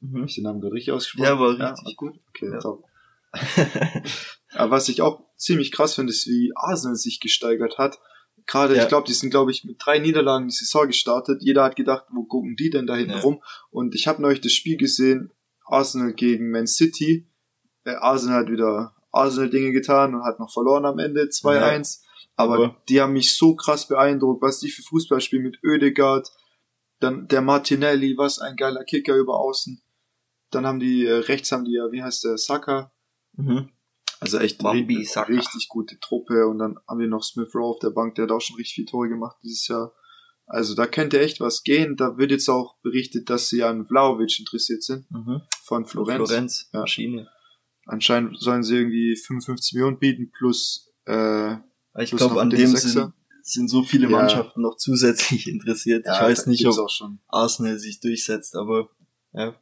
[0.00, 0.20] Mhm.
[0.20, 1.24] Hab ich den Namen gerade richtig ausgesprochen?
[1.24, 2.20] Ja, war richtig ja, gut.
[2.28, 2.58] Okay, ja.
[2.58, 2.84] top.
[4.54, 7.98] Aber was ich auch ziemlich krass finde, ist, wie Arsenal sich gesteigert hat.
[8.46, 8.82] Gerade, ja.
[8.82, 11.42] ich glaube, die sind, glaube ich, mit drei Niederlagen die Saison gestartet.
[11.42, 13.20] Jeder hat gedacht, wo gucken die denn da hinten ja.
[13.20, 13.42] rum?
[13.70, 15.32] Und ich habe neulich das Spiel gesehen,
[15.64, 17.28] Arsenal gegen Man City.
[17.84, 22.01] Äh, Arsenal hat wieder Arsenal-Dinge getan und hat noch verloren am Ende, 2-1.
[22.36, 26.30] Aber, Aber die haben mich so krass beeindruckt, was die für Fußball spielen mit Oedegaard,
[27.00, 29.82] dann der Martinelli, was ein geiler Kicker über außen.
[30.50, 32.92] Dann haben die, äh, rechts haben die ja, wie heißt der, Saka.
[33.32, 33.70] Mhm.
[34.20, 37.80] Also echt Bambi, richtig, richtig gute Truppe und dann haben wir noch Smith Rowe auf
[37.80, 39.92] der Bank, der hat auch schon richtig viele Tore gemacht dieses Jahr.
[40.46, 41.96] Also da könnte echt was gehen.
[41.96, 45.10] Da wird jetzt auch berichtet, dass sie an Vlaovic interessiert sind.
[45.10, 45.42] Mhm.
[45.64, 46.28] Von Florenz.
[46.28, 46.80] Florenz, ja.
[46.80, 47.28] Maschine.
[47.86, 51.56] Anscheinend sollen sie irgendwie 55 Millionen bieten plus äh,
[51.98, 53.12] Ich glaube, an dem sind,
[53.42, 54.10] sind so viele ja.
[54.10, 56.06] Mannschaften noch zusätzlich interessiert.
[56.06, 56.76] Ja, ich weiß nicht, ob
[57.28, 58.88] Arsenal sich durchsetzt, aber
[59.32, 59.54] ja.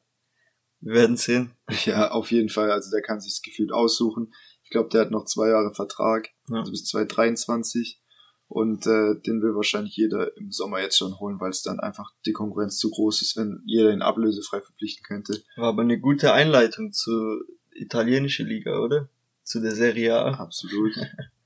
[0.80, 1.52] Wir werden sehen.
[1.84, 2.70] Ja, auf jeden Fall.
[2.70, 4.32] Also der kann sich gefühlt aussuchen.
[4.64, 6.60] Ich glaube, der hat noch zwei Jahre Vertrag, ja.
[6.60, 8.00] also bis 2023.
[8.48, 12.12] Und äh, den will wahrscheinlich jeder im Sommer jetzt schon holen, weil es dann einfach
[12.26, 15.40] die Konkurrenz zu groß ist, wenn jeder ihn ablösefrei verpflichten könnte.
[15.56, 19.08] War aber eine gute Einleitung zur italienischen Liga, oder?
[19.44, 20.32] Zu der Serie A.
[20.32, 20.96] Absolut.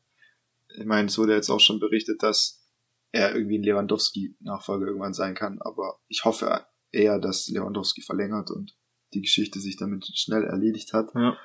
[0.76, 2.66] ich meine, es wurde jetzt auch schon berichtet, dass
[3.12, 8.76] er irgendwie ein Lewandowski-Nachfolger irgendwann sein kann, aber ich hoffe eher, dass Lewandowski verlängert und
[9.14, 11.14] die Geschichte sich damit schnell erledigt hat.
[11.14, 11.36] Ja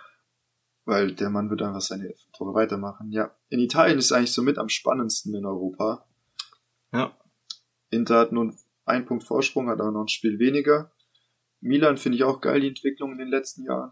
[0.89, 3.11] weil der Mann wird einfach seine Tore weitermachen.
[3.11, 6.07] Ja, in Italien ist es eigentlich so mit am spannendsten in Europa.
[6.91, 7.15] Ja.
[7.91, 10.91] Inter hat nun einen Punkt Vorsprung, hat aber noch ein Spiel weniger.
[11.61, 13.91] Milan finde ich auch geil, die Entwicklung in den letzten Jahren.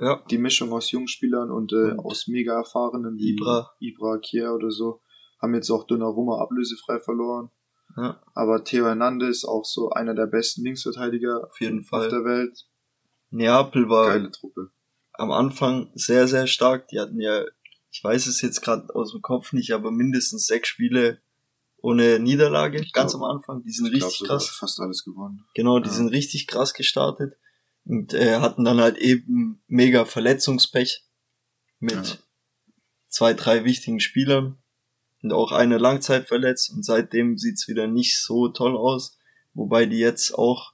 [0.00, 0.22] Ja.
[0.30, 4.70] Die Mischung aus Jungspielern und, äh, und aus mega erfahrenen wie Ibra, Ibra Kier oder
[4.70, 5.00] so.
[5.40, 7.50] Haben jetzt auch Donnarumma ablösefrei verloren.
[7.96, 8.20] Ja.
[8.34, 12.66] Aber Theo Hernandez auch so einer der besten Linksverteidiger auf jeden Fall auf der Welt.
[13.30, 14.70] Neapel war geile Truppe
[15.14, 16.88] am Anfang sehr, sehr stark.
[16.88, 17.44] Die hatten ja,
[17.90, 21.20] ich weiß es jetzt gerade aus dem Kopf nicht, aber mindestens sechs Spiele
[21.78, 23.62] ohne Niederlage, ich ganz glaub, am Anfang.
[23.62, 24.48] Die sind richtig glaub, krass.
[24.48, 25.44] Fast alles gewonnen.
[25.54, 25.94] Genau, die ja.
[25.94, 27.34] sind richtig krass gestartet
[27.86, 31.04] und äh, hatten dann halt eben mega Verletzungspech
[31.80, 32.16] mit ja.
[33.08, 34.58] zwei, drei wichtigen Spielern
[35.22, 39.18] und auch eine Langzeit verletzt und seitdem sieht's wieder nicht so toll aus,
[39.52, 40.72] wobei die jetzt auch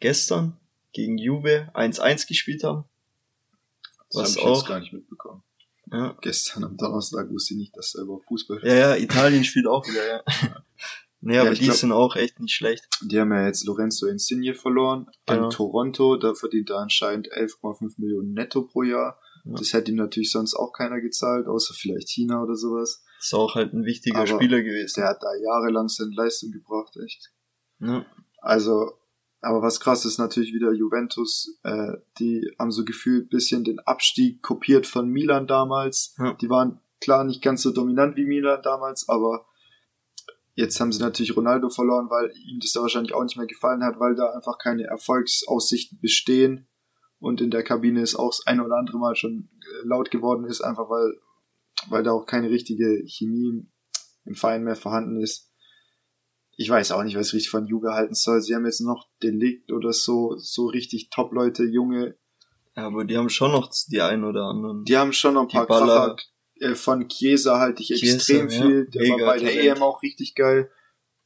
[0.00, 0.56] gestern
[0.92, 2.84] gegen Juve 1-1 gespielt haben.
[4.10, 5.42] Das was habe ich auch, jetzt gar nicht mitbekommen.
[5.92, 6.16] Ja.
[6.20, 9.86] Gestern am Donnerstag wusste ich nicht, dass er überhaupt Fußball Ja, ja, Italien spielt auch
[9.86, 10.64] wieder, ja.
[11.20, 12.86] Nee, ja, aber die glaub, sind auch echt nicht schlecht.
[13.02, 15.44] Die haben ja jetzt Lorenzo Insigne verloren genau.
[15.44, 16.16] an Toronto.
[16.16, 19.20] Da verdient er anscheinend 11,5 Millionen netto pro Jahr.
[19.44, 19.54] Ja.
[19.56, 23.02] Das hätte ihm natürlich sonst auch keiner gezahlt, außer vielleicht China oder sowas.
[23.18, 25.00] Ist auch halt ein wichtiger aber Spieler gewesen.
[25.00, 27.32] Der hat da jahrelang seine Leistung gebracht, echt.
[27.80, 28.04] Ja.
[28.40, 29.00] Also
[29.42, 34.42] aber was krass ist natürlich wieder Juventus, äh, die haben so gefühlt bisschen den Abstieg
[34.42, 36.14] kopiert von Milan damals.
[36.18, 36.34] Ja.
[36.34, 39.46] Die waren klar nicht ganz so dominant wie Milan damals, aber
[40.54, 43.82] jetzt haben sie natürlich Ronaldo verloren, weil ihm das da wahrscheinlich auch nicht mehr gefallen
[43.82, 46.68] hat, weil da einfach keine Erfolgsaussichten bestehen.
[47.18, 50.44] Und in der Kabine ist auch das ein oder andere Mal schon äh, laut geworden
[50.44, 51.18] ist, einfach weil,
[51.88, 53.66] weil da auch keine richtige Chemie
[54.24, 55.50] im Verein mehr vorhanden ist
[56.60, 58.42] ich weiß auch nicht, was ich richtig von Juve halten soll.
[58.42, 62.18] Sie haben jetzt noch Delikt oder so, so richtig Top-Leute, junge.
[62.76, 64.84] Ja, aber die haben schon noch die ein oder anderen.
[64.84, 66.16] Die haben schon noch ein paar Kracher.
[66.60, 68.86] Äh, von Chiesa halte ich Chiesa, extrem viel.
[68.86, 70.70] Der war bei der EM auch richtig geil.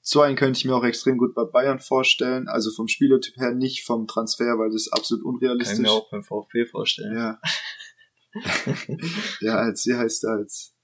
[0.01, 2.47] So einen könnte ich mir auch extrem gut bei Bayern vorstellen.
[2.47, 5.76] Also vom Spielertyp her nicht vom Transfer, weil das ist absolut unrealistisch.
[5.76, 7.16] Kann ich mir auch beim VfB vorstellen.
[7.16, 7.41] Ja.
[9.41, 10.74] ja, als, wie heißt er als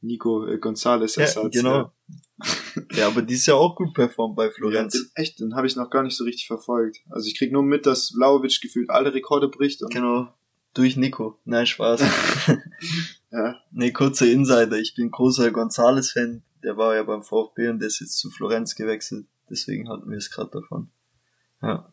[0.00, 1.54] Nico äh, González Ersatz.
[1.54, 1.76] Ja, genau.
[1.76, 2.82] Ja.
[2.92, 4.94] ja, aber die ist ja auch gut performt bei Florenz.
[4.94, 6.98] Ja, echt, den habe ich noch gar nicht so richtig verfolgt.
[7.10, 9.82] Also ich krieg nur mit, dass Vlaovic gefühlt alle Rekorde bricht.
[9.82, 10.28] Und genau,
[10.74, 11.38] durch Nico.
[11.44, 12.02] Nein, Spaß.
[13.34, 13.60] ja.
[13.70, 14.78] Nee, kurzer Insider.
[14.78, 16.42] Ich bin großer González-Fan.
[16.62, 19.26] Der war ja beim VfB und der ist jetzt zu Florenz gewechselt.
[19.50, 20.90] Deswegen hatten wir es gerade davon.
[21.60, 21.92] Ja.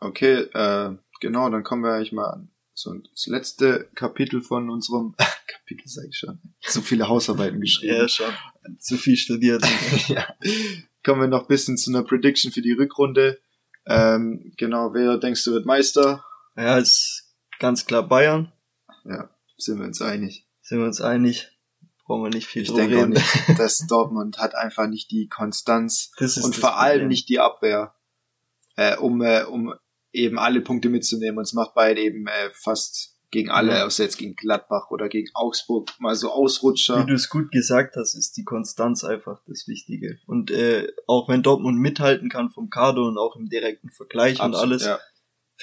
[0.00, 5.14] Okay, äh, genau, dann kommen wir eigentlich mal an so das letzte Kapitel von unserem
[5.46, 6.40] Kapitel, sage ich schon.
[6.60, 7.96] Zu viele Hausarbeiten geschrieben.
[7.96, 8.32] ja, schon.
[8.78, 9.64] Zu viel studiert.
[10.08, 10.26] ja.
[11.04, 13.40] Kommen wir noch ein bisschen zu einer Prediction für die Rückrunde.
[13.86, 16.24] Ähm, genau, wer denkst du wird Meister?
[16.56, 18.52] Ja, ist ganz klar Bayern.
[19.04, 19.30] Ja,
[19.64, 20.46] sind wir uns einig.
[20.62, 21.48] Sind wir uns einig.
[22.04, 23.16] Brauchen wir nicht viel Ich denke reden.
[23.16, 26.10] auch nicht, dass Dortmund hat einfach nicht die Konstanz
[26.42, 27.94] und vor allem nicht die Abwehr,
[28.76, 29.74] äh, um, äh, um
[30.12, 31.38] eben alle Punkte mitzunehmen.
[31.38, 33.86] Und es macht beide eben äh, fast gegen alle, ja.
[33.86, 37.00] außer jetzt gegen Gladbach oder gegen Augsburg, mal so Ausrutscher.
[37.00, 40.18] Wie du es gut gesagt hast, ist die Konstanz einfach das Wichtige.
[40.26, 44.54] Und äh, auch wenn Dortmund mithalten kann vom Kader und auch im direkten Vergleich Absolut,
[44.54, 44.98] und alles, ja.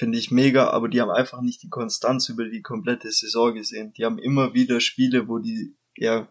[0.00, 3.92] Finde ich mega, aber die haben einfach nicht die Konstanz über die komplette Saison gesehen.
[3.92, 6.26] Die haben immer wieder Spiele, wo die, ja,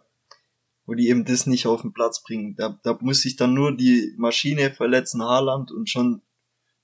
[0.88, 2.56] wo die eben das nicht auf den Platz bringen.
[2.56, 6.24] Da, da muss sich dann nur die Maschine verletzen, Haaland, und schon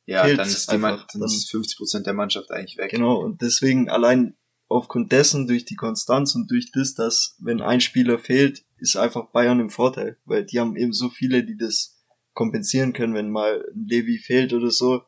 [0.05, 2.91] ja, dann ist, die einfach, dann ist 50 Prozent der Mannschaft eigentlich weg.
[2.91, 7.81] Genau, und deswegen allein aufgrund dessen, durch die Konstanz und durch das, dass wenn ein
[7.81, 12.05] Spieler fehlt, ist einfach Bayern im Vorteil, weil die haben eben so viele, die das
[12.33, 15.01] kompensieren können, wenn mal ein Levi fehlt oder so,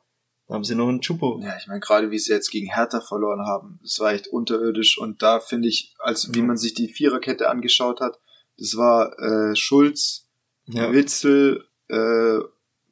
[0.47, 1.39] da haben sie noch einen Chupo.
[1.43, 4.97] Ja, ich meine, gerade wie sie jetzt gegen Hertha verloren haben, das war echt unterirdisch
[4.97, 8.17] und da finde ich, als wie man sich die Viererkette angeschaut hat,
[8.57, 10.29] das war äh, Schulz,
[10.65, 10.91] ja.
[10.93, 12.39] Witzel, äh,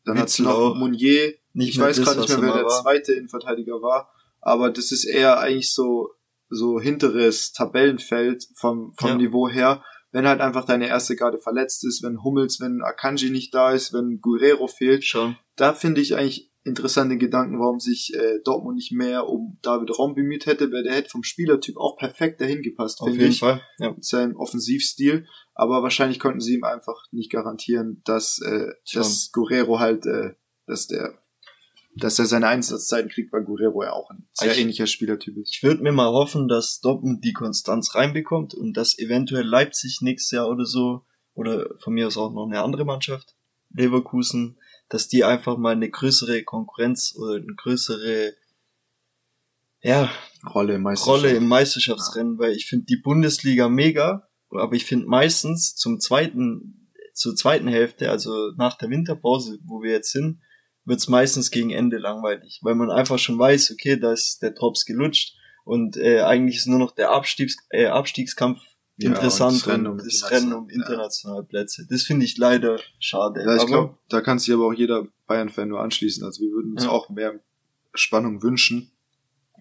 [0.03, 2.82] dann hat noch Mounier, nicht ich weiß gerade nicht mehr, wer der war.
[2.84, 6.12] zweite Innenverteidiger war, aber das ist eher eigentlich so
[6.49, 9.16] so hinteres Tabellenfeld vom vom ja.
[9.16, 9.84] Niveau her.
[10.12, 13.91] Wenn halt einfach deine erste Garde verletzt ist, wenn Hummels, wenn Akanji nicht da ist,
[13.91, 15.36] wenn Guerrero fehlt, Schon.
[15.58, 20.16] da finde ich eigentlich interessante Gedanken, warum sich äh, Dortmund nicht mehr um David Raum
[20.16, 23.61] bemüht hätte, weil der hätte vom Spielertyp auch perfekt dahin gepasst, Auf jeden ich, Fall.
[23.78, 23.91] Ja.
[23.91, 25.28] mit seinem Offensivstil.
[25.53, 30.32] Aber wahrscheinlich konnten sie ihm einfach nicht garantieren, dass, äh, dass Guerrero halt, äh,
[30.66, 31.13] dass der,
[31.95, 35.51] dass er seine Einsatzzeiten kriegt, weil Guerrero ja auch ein sehr Ich- ähnlicher Spielertyp ist.
[35.55, 40.32] Ich würde mir mal hoffen, dass Dortmund die Konstanz reinbekommt und dass eventuell Leipzig nächstes
[40.32, 41.03] Jahr oder so,
[41.36, 43.36] oder von mir aus auch noch eine andere Mannschaft,
[43.74, 44.57] Leverkusen,
[44.90, 48.34] dass die einfach mal eine größere Konkurrenz oder eine größere,
[49.82, 50.12] ja,
[50.54, 50.88] Rolle im.
[50.88, 56.92] Rolle im Meisterschaftsrennen, weil ich finde die Bundesliga mega, aber ich finde meistens zum zweiten,
[57.14, 60.42] zur zweiten Hälfte, also nach der Winterpause, wo wir jetzt sind,
[60.86, 64.86] wird's meistens gegen Ende langweilig, weil man einfach schon weiß, okay, da ist der Drops
[64.86, 68.60] gelutscht und äh, eigentlich ist nur noch der Abstiegs, äh, Abstiegskampf
[68.98, 70.76] Ja, interessant und das Rennen um das international- Rennen um ja.
[70.76, 71.86] internationale Plätze.
[71.89, 73.43] Das finde ich leider schade.
[73.43, 76.24] Ja, ich glaube, da kann sich aber auch jeder Bayern-Fan nur anschließen.
[76.24, 76.91] Also wir würden uns Ja.
[76.91, 77.39] auch mehr
[77.93, 78.91] Spannung wünschen.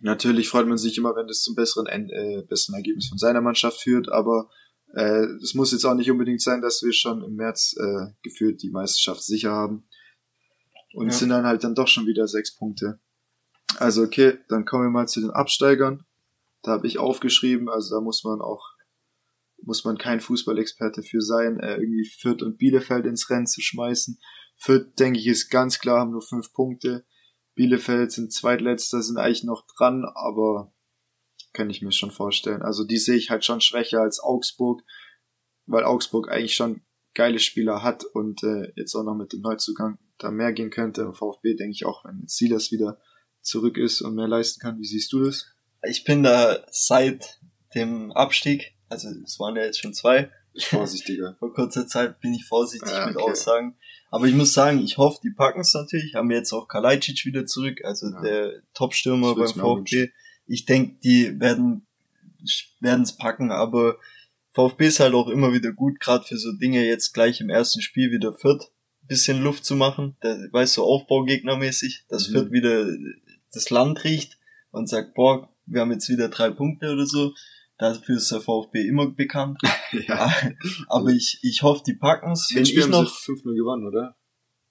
[0.01, 3.80] Natürlich freut man sich immer, wenn es zum besseren, äh, besseren Ergebnis von seiner Mannschaft
[3.80, 4.51] führt, aber
[4.95, 8.62] äh, es muss jetzt auch nicht unbedingt sein, dass wir schon im März äh, geführt
[8.62, 9.89] die Meisterschaft sicher haben.
[10.93, 11.18] Und es Ja.
[11.20, 13.01] sind dann halt dann doch schon wieder sechs Punkte.
[13.78, 16.05] Also okay, dann kommen wir mal zu den Absteigern.
[16.62, 18.62] Da habe ich aufgeschrieben, also da muss man auch
[19.65, 24.19] muss man kein Fußballexperte für sein, äh, irgendwie Fürth und Bielefeld ins Rennen zu schmeißen.
[24.57, 27.05] Fürth, denke ich, ist ganz klar, haben nur fünf Punkte.
[27.55, 30.73] Bielefeld sind zweitletzter, sind eigentlich noch dran, aber
[31.53, 32.62] kann ich mir schon vorstellen.
[32.62, 34.83] Also die sehe ich halt schon schwächer als Augsburg,
[35.67, 36.83] weil Augsburg eigentlich schon
[37.15, 41.03] geile Spieler hat und äh, jetzt auch noch mit dem Neuzugang da mehr gehen könnte.
[41.03, 43.01] Im VfB denke ich auch, wenn Silas wieder
[43.41, 44.79] zurück ist und mehr leisten kann.
[44.79, 45.55] Wie siehst du das?
[45.87, 47.41] ich bin da seit
[47.75, 51.34] dem Abstieg, also es waren ja jetzt schon zwei, Vorsichtiger.
[51.40, 53.30] vor kurzer Zeit bin ich vorsichtig Ah, mit okay.
[53.32, 53.76] Aussagen.
[54.11, 56.14] Aber ich muss sagen, ich hoffe, die packen es natürlich.
[56.14, 58.20] Haben jetzt auch Kalajdzic wieder zurück, also Ja.
[58.22, 60.11] der Top-Stürmer beim VfB.
[60.47, 61.86] Ich denke, die werden
[63.03, 63.97] es packen, aber
[64.53, 67.82] VfB ist halt auch immer wieder gut, gerade für so Dinge jetzt gleich im ersten
[67.82, 68.70] Spiel wieder Fürth
[69.09, 70.16] bisschen Luft zu machen.
[70.20, 72.32] Da, weißt du, Aufbaugegnermäßig, dass Mhm.
[72.32, 72.86] Fürth wieder
[73.53, 74.38] das Land riecht
[74.70, 77.34] und sagt, boah, wir haben jetzt wieder drei Punkte oder so.
[77.79, 79.59] Dafür ist der VfB immer bekannt.
[79.93, 80.33] ja.
[80.89, 82.49] Aber ich, ich hoffe, die packen's.
[82.51, 84.16] Wenn Hinspiel ich noch, sie 5-0 gewonnen, oder?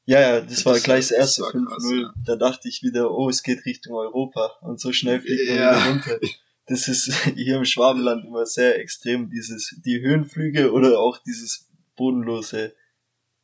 [0.05, 1.65] ja, ja, das war Das- gleich das erste das war 5-0.
[1.67, 2.13] krass, ja.
[2.25, 4.51] Da dachte ich wieder, oh, es geht Richtung Europa.
[4.61, 5.75] Und so schnell fliegt man Ja.
[5.75, 6.19] wieder runter.
[6.67, 12.73] Das ist hier im Schwabenland immer sehr extrem, dieses, die Höhenflüge oder auch dieses bodenlose,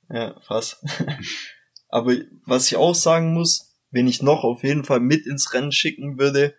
[0.09, 0.81] ja, Fass.
[1.89, 2.13] Aber
[2.45, 6.17] was ich auch sagen muss, wenn ich noch auf jeden Fall mit ins Rennen schicken
[6.19, 6.55] würde,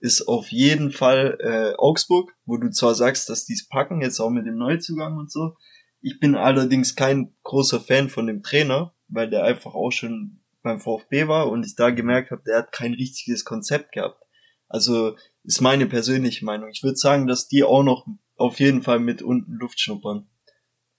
[0.00, 4.20] ist auf jeden Fall äh, Augsburg, wo du zwar sagst, dass die es packen, jetzt
[4.20, 5.56] auch mit dem Neuzugang und so.
[6.00, 10.80] Ich bin allerdings kein großer Fan von dem Trainer, weil der einfach auch schon beim
[10.80, 14.22] VfB war und ich da gemerkt habe, der hat kein richtiges Konzept gehabt.
[14.68, 16.68] Also ist meine persönliche Meinung.
[16.70, 20.28] Ich würde sagen, dass die auch noch auf jeden Fall mit unten Luft schnuppern.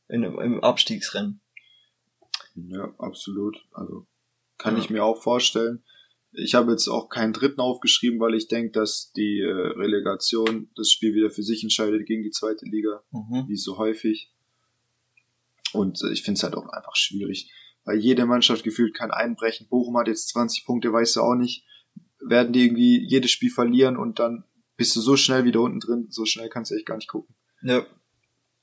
[0.07, 1.39] In, Im Abstiegsrennen.
[2.55, 3.57] Ja, absolut.
[3.71, 4.07] Also
[4.57, 4.81] kann Ja.
[4.81, 5.83] ich mir auch vorstellen.
[6.31, 10.91] Ich habe jetzt auch keinen dritten aufgeschrieben, weil ich denke, dass die äh, Relegation das
[10.91, 13.45] Spiel wieder für sich entscheidet gegen die zweite Liga, Mhm.
[13.47, 14.31] wie so häufig.
[15.73, 17.51] Und äh, ich finde es halt auch einfach schwierig,
[17.83, 19.67] weil jede Mannschaft gefühlt kann einbrechen.
[19.69, 21.65] Bochum hat jetzt 20 Punkte, weißt du auch nicht.
[22.21, 24.43] Werden die irgendwie jedes Spiel verlieren und dann
[24.77, 26.07] bist du so schnell wieder unten drin.
[26.09, 27.33] So schnell kannst du echt gar nicht gucken.
[27.63, 27.85] Ja.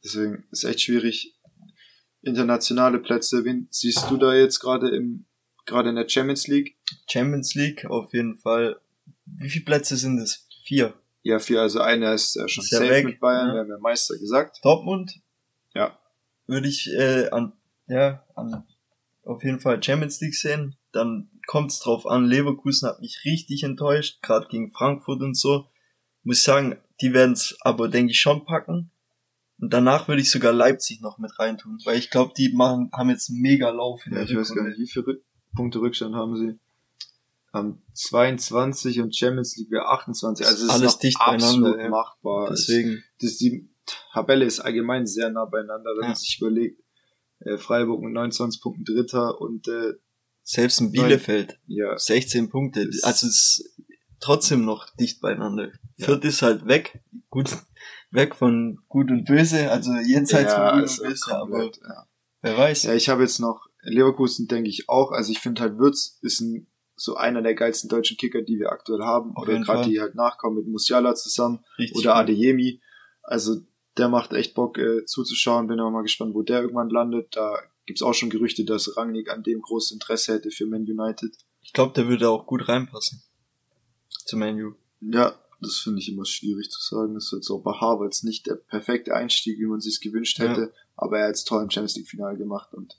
[0.04, 1.34] Deswegen ist echt schwierig.
[2.22, 5.26] Internationale Plätze, wen siehst du da jetzt gerade im,
[5.64, 6.75] gerade in der Champions League?
[7.10, 8.80] Champions League auf jeden Fall.
[9.26, 10.46] Wie viele Plätze sind es?
[10.64, 10.94] Vier.
[11.22, 13.54] Ja, für, also einer ist äh, schon Ist ja safe weg, mit Bayern, ja.
[13.54, 14.60] wir haben ja Meister gesagt.
[14.62, 15.20] Dortmund
[15.74, 15.98] Ja.
[16.46, 17.52] würde ich äh, an,
[17.88, 18.64] ja, an
[19.24, 20.76] auf jeden Fall Champions League sehen.
[20.92, 22.26] Dann kommt es drauf an.
[22.26, 25.66] Leverkusen hat mich richtig enttäuscht, gerade gegen Frankfurt und so.
[26.22, 28.90] Muss ich sagen, die werden es aber, denke ich, schon packen.
[29.58, 33.10] Und danach würde ich sogar Leipzig noch mit reintun, weil ich glaube, die machen, haben
[33.10, 34.78] jetzt einen mega Lauf in ja der ich weiß gar Rückrunde.
[34.78, 35.20] nicht, wie viele
[35.56, 36.58] Punkte Rückstand haben sie?
[37.56, 40.46] Haben 22 und Champions League wäre 28.
[40.46, 42.48] Also es ist Alles dicht absolut beieinander, machbar.
[42.50, 43.68] Deswegen, Das, die
[44.12, 46.08] Tabelle ist allgemein sehr nah beieinander, wenn Ja.
[46.08, 46.82] man sich überlegt.
[47.40, 49.94] Äh, Freiburg mit 29 Punkten Dritter und äh,
[50.42, 50.90] selbst in.
[50.92, 52.88] Bielefeld, ja, 16 Punkte.
[53.02, 53.76] Also es ist
[54.20, 55.70] trotzdem noch dicht beieinander.
[55.96, 56.06] Ja.
[56.06, 57.02] Fürth ist halt weg.
[57.30, 57.50] Gut,
[58.10, 62.06] weg von Gut und Böse, also jenseits ja, von Gut und Böse, aber komplett, ja.
[62.42, 62.82] wer weiß.
[62.84, 65.12] Ja, ich habe jetzt noch Leverkusen, denke ich auch.
[65.12, 66.66] Also ich finde halt Würz ist ein,
[66.96, 69.36] so einer der geilsten deutschen Kicker, die wir aktuell haben.
[69.36, 72.16] Auf oder gerade die halt nachkommen mit Musiala zusammen Richtig oder.
[72.16, 72.80] Adeyemi.
[73.22, 73.60] Also
[73.96, 75.66] der macht echt Bock äh, zuzuschauen.
[75.66, 77.36] Bin aber mal gespannt, wo der irgendwann landet.
[77.36, 81.36] Da gibt's auch schon Gerüchte, dass Rangnick an dem großes Interesse hätte für Man United.
[81.62, 83.22] Ich glaube, der würde auch gut reinpassen.
[84.08, 84.74] Zu Manu.
[85.00, 87.14] Ja, das finde ich immer schwierig zu sagen.
[87.14, 90.60] Das ist jetzt auch bei Harvards nicht der perfekte Einstieg, wie man sich gewünscht hätte.
[90.60, 90.68] Ja.
[90.96, 92.98] Aber er hat es toll im Champions League Finale gemacht und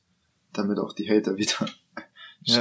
[0.53, 1.67] damit auch die Hater wieder
[2.43, 2.59] ja.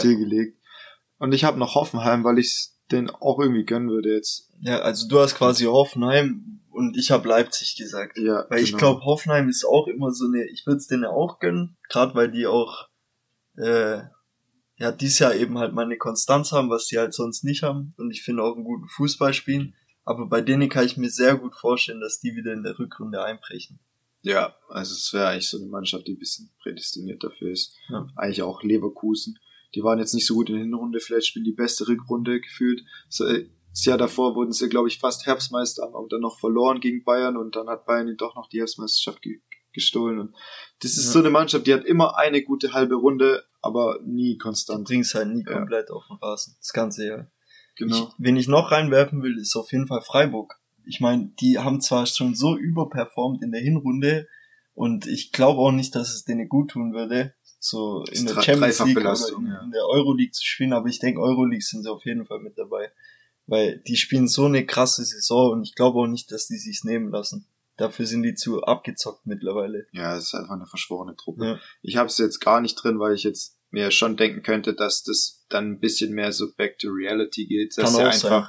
[1.19, 4.51] Und ich habe noch Hoffenheim, weil ich den auch irgendwie gönnen würde jetzt.
[4.61, 8.19] Ja, also du hast quasi Hoffenheim und ich habe Leipzig gesagt.
[8.19, 8.61] Ja, weil genau.
[8.62, 12.14] ich glaube, Hoffenheim ist auch immer so eine, ich würde es denen auch gönnen, gerade
[12.14, 12.89] weil die auch
[13.57, 14.01] äh,
[14.79, 17.95] ja dieses Jahr eben halt mal eine Konstanz haben, was die halt sonst nicht haben.
[17.97, 19.75] Und ich finde auch einen guten Fußball spielen.
[20.05, 23.25] Aber bei denen kann ich mir sehr gut vorstellen, dass die wieder in der Rückrunde
[23.25, 23.81] einbrechen.
[24.23, 27.75] Ja, also es wäre eigentlich so eine Mannschaft, die ein bisschen prädestiniert dafür ist.
[27.89, 28.07] Ja.
[28.17, 29.39] Eigentlich auch Leverkusen.
[29.77, 32.83] Die waren jetzt nicht so gut in der Hinrunde, vielleicht spielen die beste Rückrunde gefühlt.
[33.20, 37.05] Äh, das Jahr davor wurden sie, glaube ich, fast Herbstmeister, haben dann noch verloren gegen
[37.05, 39.41] Bayern und dann hat Bayern ihnen doch noch die Herbstmeisterschaft ge
[39.74, 40.18] gestohlen.
[40.18, 40.35] Und
[40.81, 41.12] das ist ja.
[41.12, 44.89] so eine Mannschaft, die hat immer eine gute halbe Runde, aber nie konstant.
[44.89, 45.53] Du bringst halt nie ja.
[45.53, 47.31] komplett auf den Rasen, das ganze Jahr.
[47.77, 47.95] Genau.
[47.95, 50.55] Ich, wen ich noch reinwerfen will, ist auf jeden Fall Freiburg.
[50.87, 54.27] Ich meine, die haben zwar schon so überperformt in der Hinrunde
[54.72, 57.35] und ich glaube auch nicht, dass es denen gut tun würde,
[57.69, 59.62] so in der Champions League oder in, ja.
[59.62, 62.59] in der Euroleague zu spielen, aber ich denke, Euroleague sind sie auf jeden Fall mit
[62.59, 62.91] dabei.
[63.47, 66.85] Weil die spielen so eine krasse Saison und ich glaube auch nicht, dass die sich's
[66.85, 67.47] nehmen lassen.
[67.77, 69.87] Dafür sind die zu abgezockt mittlerweile.
[69.93, 71.45] Ja, es ist einfach eine verschworene Truppe.
[71.45, 71.61] Ja.
[71.83, 75.03] Ich habe es jetzt gar nicht drin, weil ich jetzt mir schon denken könnte, dass
[75.03, 78.49] das dann ein bisschen mehr so back to reality geht, dass sie einfach, sein.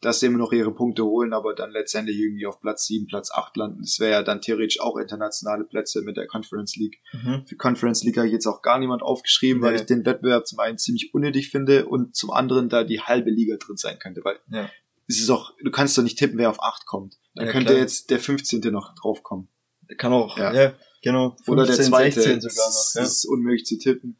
[0.00, 3.30] Dass sie immer noch ihre Punkte holen, aber dann letztendlich irgendwie auf Platz 7, Platz
[3.32, 3.80] 8 landen.
[3.80, 7.00] Das wäre ja dann theoretisch auch internationale Plätze mit der Conference League.
[7.12, 7.44] Mhm.
[7.46, 9.68] Für Conference League habe ich jetzt auch gar niemand aufgeschrieben, nee.
[9.68, 13.30] weil ich den Wettbewerb zum einen ziemlich unnötig finde und zum anderen da die halbe
[13.30, 14.70] Liga drin sein könnte, weil ja.
[15.08, 17.16] es ist auch, du kannst doch nicht tippen, wer auf 8 kommt.
[17.34, 17.80] Dann ja, könnte klar.
[17.80, 18.60] jetzt der 15.
[18.72, 19.48] noch draufkommen.
[19.96, 21.30] Kann auch, ja, ja genau.
[21.44, 22.74] 15, Oder der zweite, sogar noch.
[22.74, 23.02] Das ja.
[23.02, 24.18] ist unmöglich zu tippen.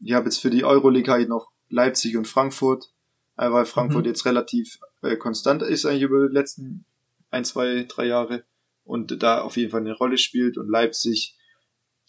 [0.00, 2.92] Ich habe jetzt für die Euroleague halt noch Leipzig und Frankfurt,
[3.36, 4.08] weil Frankfurt mhm.
[4.08, 6.86] jetzt relativ äh, konstant ist eigentlich über die letzten
[7.30, 8.44] ein, zwei, drei Jahre
[8.84, 11.36] und da auf jeden Fall eine Rolle spielt und Leipzig,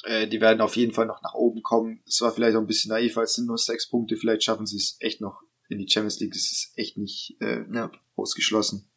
[0.03, 2.03] äh, die werden auf jeden Fall noch nach oben kommen.
[2.05, 4.65] Es war vielleicht auch ein bisschen naiv, weil es sind nur sechs Punkte, vielleicht schaffen
[4.65, 6.33] sie es echt noch in die Champions League.
[6.33, 8.89] Das ist echt nicht äh, ja, ausgeschlossen.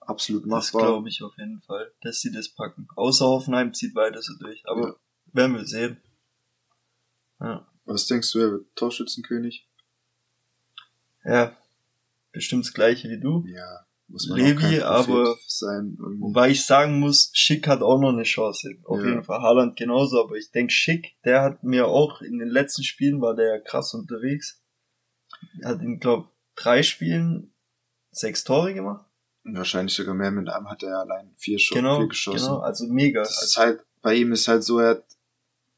[0.00, 0.82] Absolut machbar.
[0.82, 2.88] Das glaube ich auf jeden Fall, dass sie das packen.
[2.96, 4.96] Außer Hoffenheim zieht weiter so durch, aber ja.
[5.32, 6.00] werden wir sehen.
[7.40, 7.68] Ja.
[7.84, 9.68] Was denkst du, wer wird Torschützenkönig?
[11.24, 11.56] Ja,
[12.32, 13.44] bestimmt das gleiche wie du.
[13.46, 15.96] Ja, muss man Levi, aber sein.
[16.18, 18.74] Wobei ich sagen muss, Schick hat auch noch eine Chance.
[18.84, 19.08] Auf ja.
[19.08, 22.82] jeden Fall Haaland genauso, aber ich denke Schick, der hat mir auch in den letzten
[22.82, 24.62] Spielen war der ja krass unterwegs.
[25.64, 27.54] Hat in glaube drei Spielen
[28.10, 29.06] sechs Tore gemacht.
[29.44, 30.30] Wahrscheinlich sogar mehr.
[30.30, 32.46] Mit einem hat er allein vier, genau, vier geschossen.
[32.46, 33.22] Genau, also mega.
[33.22, 35.04] Das ist halt, bei ihm ist halt so, er hat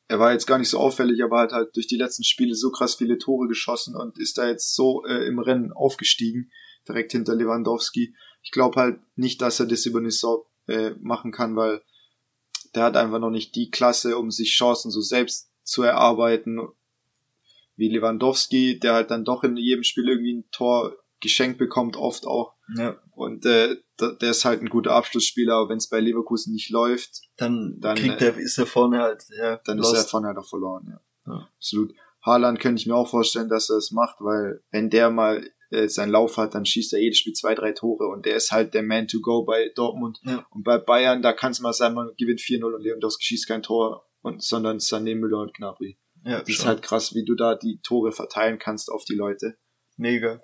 [0.09, 2.71] er war jetzt gar nicht so auffällig, aber hat halt durch die letzten Spiele so
[2.71, 6.51] krass viele Tore geschossen und ist da jetzt so äh, im Rennen aufgestiegen,
[6.87, 8.15] direkt hinter Lewandowski.
[8.43, 11.83] Ich glaube halt nicht, dass er das über Saison äh, machen kann, weil
[12.75, 16.61] der hat einfach noch nicht die Klasse, um sich Chancen so selbst zu erarbeiten,
[17.77, 22.27] wie Lewandowski, der halt dann doch in jedem Spiel irgendwie ein Tor geschenkt bekommt, oft
[22.27, 22.54] auch.
[22.77, 22.97] Ja.
[23.13, 27.23] Und äh, der ist halt ein guter Abschlussspieler, aber wenn es bei Leverkusen nicht läuft,
[27.37, 29.95] dann, dann kriegt der, ist er vorne halt, ja, dann lost.
[29.95, 31.33] ist er vorne halt auch verloren, ja.
[31.33, 31.49] ja.
[31.57, 31.95] Absolut.
[32.25, 35.89] Haaland könnte ich mir auch vorstellen, dass er es macht, weil wenn der mal äh,
[35.89, 38.75] seinen Lauf hat, dann schießt er jedes Spiel zwei, drei Tore und der ist halt
[38.75, 40.21] der Man to go bei Dortmund.
[40.25, 40.47] Ja.
[40.51, 43.63] Und bei Bayern, da kann es mal sein, man gewinnt 4-0 und Lewandowski schießt kein
[43.63, 45.99] Tor, und, sondern Sané, Müller und Gnabry.
[46.25, 46.55] Ja, das schon.
[46.55, 49.59] ist halt krass, wie du da die Tore verteilen kannst auf die Leute.
[49.97, 50.43] Mega.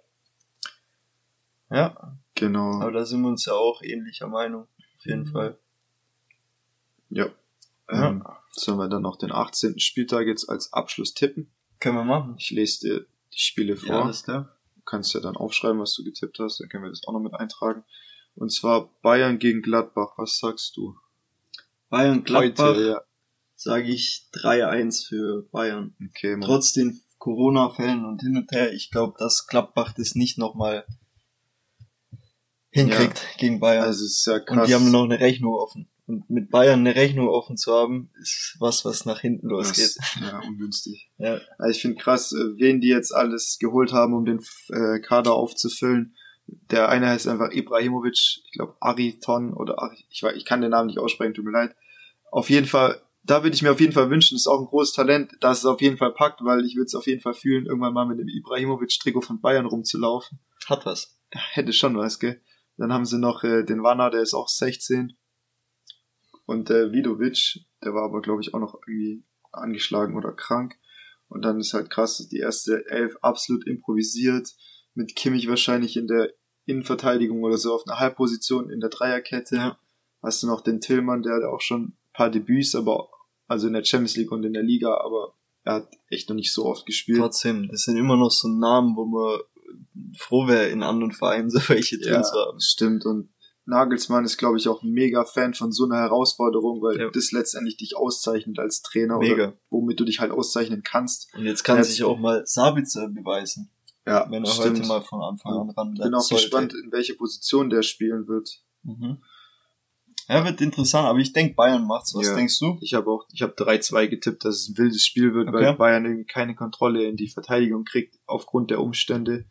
[1.70, 2.16] Ja.
[2.34, 2.80] Genau.
[2.80, 4.62] Aber da sind wir uns ja auch ähnlicher Meinung.
[4.96, 5.32] Auf jeden mhm.
[5.32, 5.58] Fall.
[7.10, 7.26] Ja.
[7.88, 8.38] Ähm, ja.
[8.52, 9.78] Sollen wir dann noch den 18.
[9.78, 11.50] Spieltag jetzt als Abschluss tippen?
[11.78, 12.36] Können wir machen.
[12.38, 13.88] Ich lese dir die Spiele vor.
[13.88, 14.56] Ja, alles klar.
[14.76, 17.20] Du kannst ja dann aufschreiben, was du getippt hast, dann können wir das auch noch
[17.20, 17.84] mit eintragen.
[18.34, 20.14] Und zwar Bayern gegen Gladbach.
[20.16, 20.96] Was sagst du?
[21.88, 23.00] Bayern Gladbach Heute, ja.
[23.54, 25.94] sage ich 3-1 für Bayern.
[26.10, 26.48] Okay, Mann.
[26.48, 30.86] Trotz den Corona-Fällen und hin und her, ich glaube, dass Gladbach das nicht nochmal
[32.70, 33.38] hinkriegt ja.
[33.38, 33.84] gegen Bayern.
[33.84, 34.58] Also ist ja krass.
[34.58, 35.88] Und die haben noch eine Rechnung offen.
[36.06, 39.96] Und mit Bayern eine Rechnung offen zu haben, ist was, was nach hinten losgeht.
[40.20, 41.10] ja, ungünstig.
[41.18, 41.40] ja.
[41.58, 44.40] Also ich finde krass, äh, wen die jetzt alles geholt haben, um den
[44.70, 46.16] äh, Kader aufzufüllen.
[46.48, 50.70] Der eine heißt einfach Ibrahimovic, ich glaube Ariton oder Ari, ich, weiß, ich kann den
[50.70, 51.76] Namen nicht aussprechen, tut mir leid.
[52.32, 54.94] Auf jeden Fall, da würde ich mir auf jeden Fall wünschen, ist auch ein großes
[54.94, 57.66] Talent, dass es auf jeden Fall packt, weil ich würde es auf jeden Fall fühlen,
[57.66, 60.40] irgendwann mal mit dem Ibrahimovic-Trikot von Bayern rumzulaufen.
[60.66, 61.16] Hat was.
[61.30, 62.40] Hätte schon was, gell?
[62.80, 65.12] Dann haben sie noch äh, den Wanner, der ist auch 16.
[66.46, 69.22] Und der äh, Vidovic, der war aber, glaube ich, auch noch irgendwie
[69.52, 70.76] angeschlagen oder krank.
[71.28, 74.48] Und dann ist halt krass, die erste Elf absolut improvisiert,
[74.94, 76.32] mit Kimmich wahrscheinlich in der
[76.64, 79.56] Innenverteidigung oder so auf einer Halbposition in der Dreierkette.
[79.56, 79.78] Ja.
[80.22, 83.10] Hast du noch den Tillmann, der hat auch schon ein paar Debüts, aber
[83.46, 86.54] also in der Champions League und in der Liga, aber er hat echt noch nicht
[86.54, 87.18] so oft gespielt.
[87.18, 89.38] Trotzdem, das sind immer noch so Namen, wo man
[90.16, 92.60] froh wäre, in anderen Vereinen so welche drin ja, zu haben.
[92.60, 93.30] Stimmt, und
[93.66, 97.10] Nagelsmann ist, glaube ich, auch ein mega Fan von so einer Herausforderung, weil ja.
[97.10, 99.34] das letztendlich dich auszeichnet als Trainer mega.
[99.34, 101.32] oder womit du dich halt auszeichnen kannst.
[101.34, 103.70] Und jetzt kann sich auch mal Sabitzer beweisen.
[104.06, 104.78] Ja, wenn er stimmt.
[104.78, 106.44] heute mal von Anfang an ran Ich bin auch sollte.
[106.44, 108.62] gespannt, in welche Position der spielen wird.
[108.82, 109.18] Mhm.
[110.28, 112.14] Ja, wird interessant, aber ich denke, Bayern macht's.
[112.14, 112.36] Was ja.
[112.36, 112.78] denkst du?
[112.80, 115.56] Ich habe auch, ich habe 3-2 getippt, dass es ein wildes Spiel wird, okay.
[115.56, 119.46] weil Bayern irgendwie keine Kontrolle in die Verteidigung kriegt aufgrund der Umstände.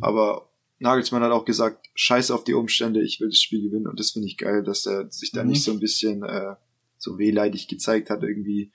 [0.00, 3.86] Aber Nagelsmann hat auch gesagt, scheiß auf die Umstände, ich will das Spiel gewinnen.
[3.86, 5.50] Und das finde ich geil, dass er sich da mhm.
[5.50, 6.56] nicht so ein bisschen äh,
[6.98, 8.72] so wehleidig gezeigt hat, irgendwie,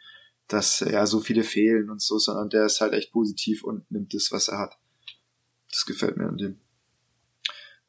[0.48, 4.14] dass ja so viele fehlen und so, sondern der ist halt echt positiv und nimmt
[4.14, 4.78] das, was er hat.
[5.70, 6.60] Das gefällt mir an dem.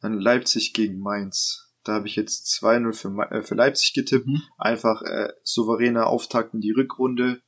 [0.01, 1.73] Dann Leipzig gegen Mainz.
[1.85, 4.27] Da habe ich jetzt 2-0 für, äh, für Leipzig getippt.
[4.27, 4.43] Mhm.
[4.59, 7.41] Einfach äh, souveräner Auftakt in die Rückrunde.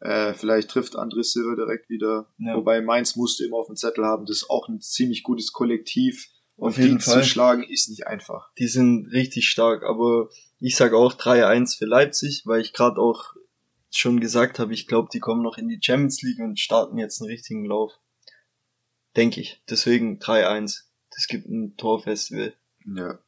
[0.00, 2.26] Äh, vielleicht trifft André Silva direkt wieder.
[2.38, 2.56] Ja.
[2.56, 4.24] Wobei Mainz musste immer auf dem Zettel haben.
[4.26, 6.30] Das ist auch ein ziemlich gutes Kollektiv.
[6.56, 7.22] Und auf jeden die Fall.
[7.22, 8.52] zu schlagen ist nicht einfach.
[8.58, 10.28] Die sind richtig stark, aber
[10.58, 13.34] ich sage auch 3-1 für Leipzig, weil ich gerade auch
[13.90, 17.20] schon gesagt habe, ich glaube, die kommen noch in die Champions League und starten jetzt
[17.20, 17.92] einen richtigen Lauf.
[19.16, 19.62] Denke ich.
[19.68, 20.84] Deswegen 3-1.
[21.10, 22.54] Das gibt ein Torfestival.
[22.86, 23.18] Ja.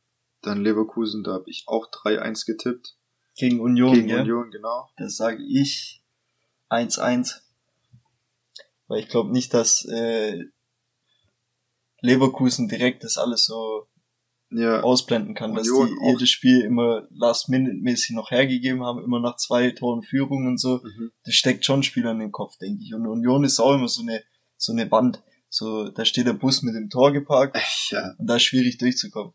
[0.42, 2.96] Dann Leverkusen, da habe ich auch 3-1 getippt.
[3.36, 4.20] Gegen Union, Gegen ja?
[4.20, 4.90] Union, genau.
[4.96, 6.01] Das sage ich
[6.72, 7.40] 1-1.
[8.88, 10.44] Weil ich glaube nicht, dass äh,
[12.00, 13.86] Leverkusen direkt das alles so
[14.50, 14.80] ja.
[14.82, 19.70] ausblenden kann, Union dass die jedes Spiel immer last-minute-mäßig noch hergegeben haben, immer nach zwei
[19.70, 20.80] Toren Führung und so.
[20.82, 21.12] Mhm.
[21.24, 22.92] Das steckt schon Spielern in den Kopf, denke ich.
[22.94, 24.22] Und Union ist auch immer so eine,
[24.56, 25.22] so eine Band.
[25.48, 27.58] So, da steht der Bus mit dem Tor geparkt.
[27.90, 28.14] Ja.
[28.18, 29.32] Und da ist schwierig durchzukommen.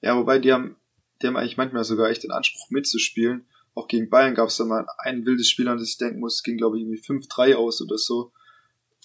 [0.00, 0.76] Ja, wobei die haben,
[1.20, 3.46] die haben eigentlich manchmal sogar echt den Anspruch mitzuspielen.
[3.74, 6.42] Auch gegen Bayern gab es da mal ein wildes Spiel, an das ich denken muss,
[6.42, 8.32] ging glaube ich irgendwie 5-3 aus oder so,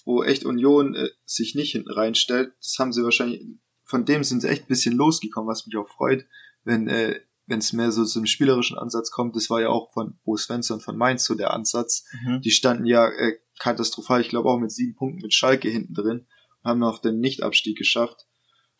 [0.04, 2.52] wo echt Union äh, sich nicht hinten reinstellt.
[2.60, 3.46] Das haben sie wahrscheinlich,
[3.84, 6.26] von dem sind sie echt ein bisschen losgekommen, was mich auch freut,
[6.64, 9.34] wenn äh, wenn es mehr so zum spielerischen Ansatz kommt.
[9.34, 12.04] Das war ja auch von Bo Svensson von Mainz so der Ansatz.
[12.22, 12.42] Mhm.
[12.42, 16.26] Die standen ja äh, katastrophal, ich glaube auch mit sieben Punkten mit Schalke hinten drin,
[16.62, 18.26] haben noch den Nichtabstieg geschafft.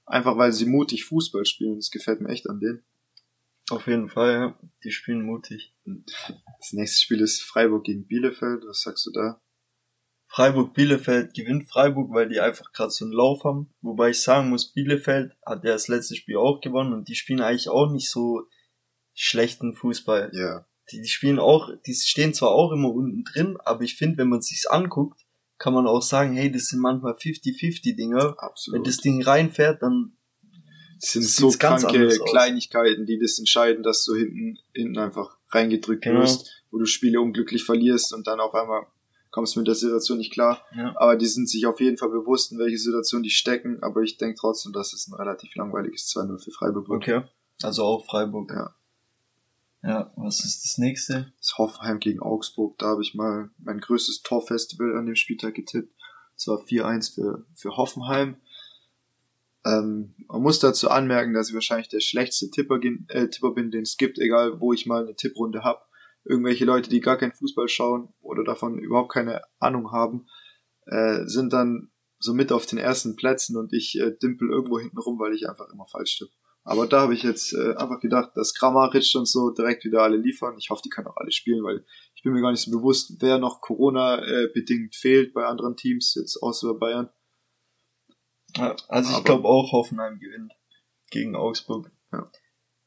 [0.04, 1.76] Einfach weil sie mutig Fußball spielen.
[1.76, 2.84] Das gefällt mir echt an denen.
[3.70, 4.58] Auf jeden Fall, ja.
[4.84, 5.74] Die spielen mutig.
[5.84, 8.64] Das nächste Spiel ist Freiburg gegen Bielefeld.
[8.66, 9.40] Was sagst du da?
[10.30, 13.70] Freiburg-Bielefeld gewinnt Freiburg, weil die einfach gerade so einen Lauf haben.
[13.80, 17.40] Wobei ich sagen muss, Bielefeld hat ja das letzte Spiel auch gewonnen und die spielen
[17.40, 18.42] eigentlich auch nicht so
[19.14, 20.30] schlechten Fußball.
[20.34, 20.66] Ja.
[20.92, 24.28] Die, die spielen auch, die stehen zwar auch immer unten drin, aber ich finde, wenn
[24.28, 25.26] man sich's anguckt,
[25.58, 28.36] kann man auch sagen, hey, das sind manchmal 50-50 Dinger.
[28.38, 28.78] Absolut.
[28.78, 30.17] Wenn das Ding reinfährt, dann
[31.00, 36.20] das sind so kranke Kleinigkeiten, die das entscheiden, dass du hinten, hinten einfach reingedrückt genau.
[36.20, 38.86] wirst, wo du Spiele unglücklich verlierst und dann auf einmal
[39.30, 40.64] kommst du mit der Situation nicht klar.
[40.76, 40.94] Ja.
[40.96, 43.82] Aber die sind sich auf jeden Fall bewusst, in welche Situation die stecken.
[43.82, 47.02] Aber ich denke trotzdem, dass es ein relativ langweiliges 2-0 für Freiburg wird.
[47.02, 47.22] Okay.
[47.62, 48.50] Also auch Freiburg.
[48.50, 48.74] Ja.
[49.82, 51.32] Ja, was ist das nächste?
[51.38, 52.76] Das Hoffenheim gegen Augsburg.
[52.78, 55.94] Da habe ich mal mein größtes Torfestival an dem Spieltag getippt.
[56.34, 58.36] Das war 4-1 für, für Hoffenheim.
[59.68, 63.82] Ähm, man muss dazu anmerken, dass ich wahrscheinlich der schlechteste Tipper, äh, Tipper bin, den
[63.82, 65.80] es gibt, egal wo ich mal eine Tipprunde habe.
[66.24, 70.26] Irgendwelche Leute, die gar keinen Fußball schauen oder davon überhaupt keine Ahnung haben,
[70.86, 74.98] äh, sind dann so mit auf den ersten Plätzen und ich äh, dimpel irgendwo hinten
[74.98, 76.32] rum, weil ich einfach immer falsch tippe.
[76.64, 80.18] Aber da habe ich jetzt äh, einfach gedacht, dass Kramaric und so direkt wieder alle
[80.18, 80.56] liefern.
[80.58, 83.16] Ich hoffe, die können auch alle spielen, weil ich bin mir gar nicht so bewusst,
[83.20, 87.10] wer noch Corona-bedingt äh, fehlt bei anderen Teams, jetzt außer bei Bayern.
[88.58, 90.52] Ja, also ich glaube auch Hoffenheim gewinnt
[91.10, 91.90] gegen Augsburg.
[92.12, 92.30] Ja.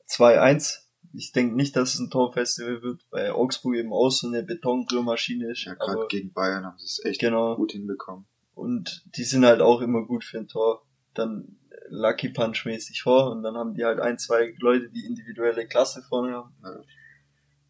[0.10, 0.80] 2-1.
[1.14, 5.52] Ich denke nicht, dass es ein Torfestival wird, weil Augsburg eben auch so eine Betonrührmaschine
[5.52, 5.66] ist.
[5.66, 7.56] Ja, gerade gegen Bayern haben sie es echt genau.
[7.56, 8.26] gut hinbekommen.
[8.54, 10.86] Und die sind halt auch immer gut für ein Tor.
[11.14, 11.58] Dann
[11.90, 16.02] Lucky Punch mäßig vor und dann haben die halt ein, zwei Leute, die individuelle Klasse
[16.02, 16.56] vorne haben.
[16.64, 16.80] Ja.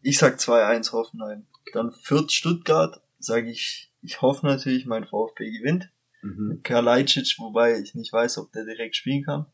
[0.00, 1.46] Ich sag 2-1 Hoffenheim.
[1.72, 5.90] Dann Fürth Stuttgart, sage ich, ich hoffe natürlich, mein VfB gewinnt.
[6.22, 6.60] Mhm.
[6.62, 9.46] Kalajdzic, wobei ich nicht weiß, ob der direkt spielen kann.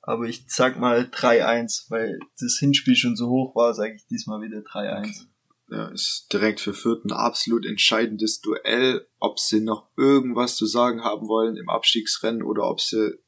[0.00, 4.40] Aber ich sag mal 3-1, weil das Hinspiel schon so hoch war, sage ich diesmal
[4.40, 5.26] wieder 3-1.
[5.70, 11.02] Ja, ist direkt für Fürth ein absolut entscheidendes Duell, ob sie noch irgendwas zu sagen
[11.04, 13.18] haben wollen im Abstiegsrennen oder ob sie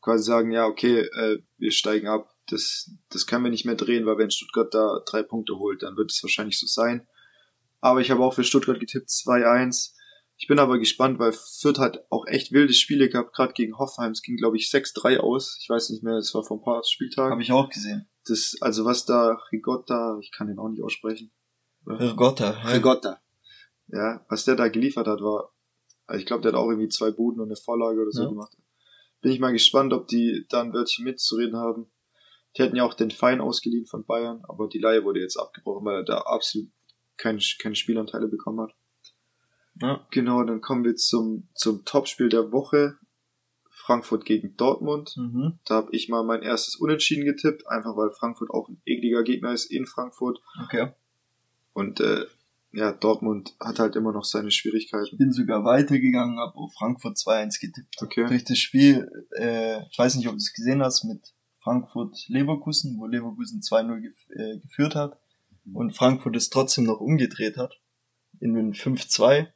[0.00, 2.30] quasi sagen, ja, okay, äh, wir steigen ab.
[2.46, 5.96] Das, das können wir nicht mehr drehen, weil wenn Stuttgart da drei Punkte holt, dann
[5.96, 7.06] wird es wahrscheinlich so sein.
[7.80, 9.93] Aber ich habe auch für Stuttgart getippt 2-1.
[10.36, 14.12] Ich bin aber gespannt, weil Fürth hat auch echt wilde Spiele gehabt, gerade gegen Hoffenheim.
[14.12, 15.58] Es ging, glaube ich, 6-3 aus.
[15.60, 17.30] Ich weiß nicht mehr, es war vor ein paar Spieltagen.
[17.30, 18.08] Habe ich auch gesehen.
[18.26, 21.30] Das, also was da Rigotta, ich kann den auch nicht aussprechen.
[21.86, 22.52] Rigotta.
[22.52, 22.68] Ja.
[22.70, 23.20] Rigotta.
[23.88, 25.52] Ja, was der da geliefert hat, war,
[26.06, 28.28] also ich glaube, der hat auch irgendwie zwei Buden und eine Vorlage oder so Ja.
[28.28, 28.56] gemacht.
[29.20, 31.90] Bin ich mal gespannt, ob die da ein Wörtchen mitzureden haben.
[32.56, 35.84] Die hätten ja auch den Fein ausgeliehen von Bayern, aber die Leihe wurde jetzt abgebrochen,
[35.84, 36.70] weil er da absolut
[37.16, 38.74] keine, keine Spielanteile bekommen hat.
[39.80, 40.06] Ja.
[40.10, 42.96] Genau, dann kommen wir zum, zum Topspiel der Woche.
[43.70, 45.14] Frankfurt gegen Dortmund.
[45.16, 45.58] Mhm.
[45.66, 49.52] Da habe ich mal mein erstes Unentschieden getippt, einfach weil Frankfurt auch ein ekliger Gegner
[49.52, 50.40] ist in Frankfurt.
[50.64, 50.92] Okay.
[51.74, 52.24] Und äh,
[52.72, 55.18] ja, Dortmund hat halt immer noch seine Schwierigkeiten.
[55.18, 57.96] Bin sogar weitergegangen, habe auf Frankfurt 2-1 getippt.
[58.00, 58.26] Okay.
[58.26, 59.06] Durch das Spiel,
[59.36, 64.30] äh, ich weiß nicht, ob du es gesehen hast, mit Frankfurt-Leverkusen, wo Leverkusen 2-0 gef
[64.30, 65.18] äh, geführt hat
[65.64, 65.76] Mhm.
[65.76, 67.80] und Frankfurt es trotzdem noch umgedreht hat
[68.40, 69.48] in den 5-2.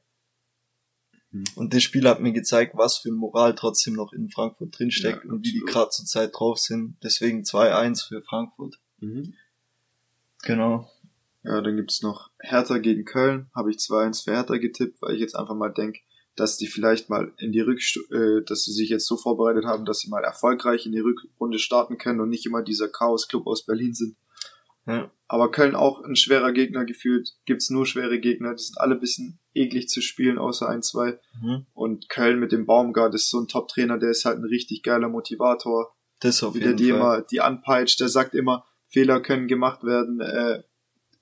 [1.30, 1.44] Mhm.
[1.56, 5.24] Und das Spiel hat mir gezeigt, was für ein Moral trotzdem noch in Frankfurt drinsteckt
[5.24, 6.96] Ja, und wie die gerade zur Zeit drauf sind.
[7.02, 8.78] Deswegen 2-1 für Frankfurt.
[9.00, 9.34] Mhm.
[10.42, 10.90] Genau.
[11.44, 13.50] Ja, dann gibt's noch Hertha gegen Köln.
[13.54, 15.98] Habe ich 2-1 für Hertha getippt, weil ich jetzt einfach mal denk,
[16.36, 19.84] dass die vielleicht mal in die Rückstu äh, dass sie sich jetzt so vorbereitet haben,
[19.84, 23.66] dass sie mal erfolgreich in die Rückrunde starten können und nicht immer dieser Chaos-Club aus
[23.66, 24.16] Berlin sind.
[24.88, 25.12] Ja.
[25.26, 27.34] Aber Köln auch ein schwerer Gegner gefühlt.
[27.44, 28.54] Gibt's nur schwere Gegner.
[28.54, 31.18] Die sind alle ein bisschen eklig zu spielen, außer ein, zwei.
[31.40, 31.66] Mhm.
[31.74, 35.10] Und Köln mit dem Baumgart ist so ein Top-Trainer, der ist halt ein richtig geiler
[35.10, 35.94] Motivator.
[36.20, 36.98] Das auf Wie der jeden die Fall.
[36.98, 40.62] immer, die anpeitscht, der sagt immer, Fehler können gemacht werden, äh,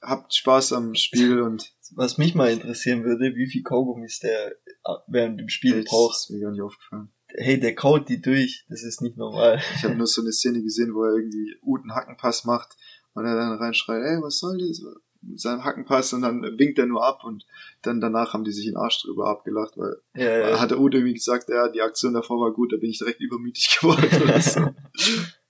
[0.00, 4.94] habt Spaß am Spiel und Was mich mal interessieren würde, wie viel Kaugummis der äh,
[5.08, 6.16] während dem Spiel das braucht.
[6.16, 7.10] ist mir gar nicht aufgefallen.
[7.28, 8.64] Hey, der kaut die durch.
[8.68, 9.60] Das ist nicht normal.
[9.74, 12.76] Ich habe nur so eine Szene gesehen, wo er irgendwie Uten Hackenpass macht
[13.16, 14.82] und er dann reinschreit, ey, was soll das?
[15.22, 17.46] Mit seinem Hackenpass und dann winkt er nur ab und
[17.82, 20.60] dann danach haben die sich in den Arsch drüber abgelacht, weil Ja, ja.
[20.60, 23.20] hat der Ute irgendwie gesagt, ja, die Aktion davor war gut, da bin ich direkt
[23.20, 24.60] übermütig geworden oder so.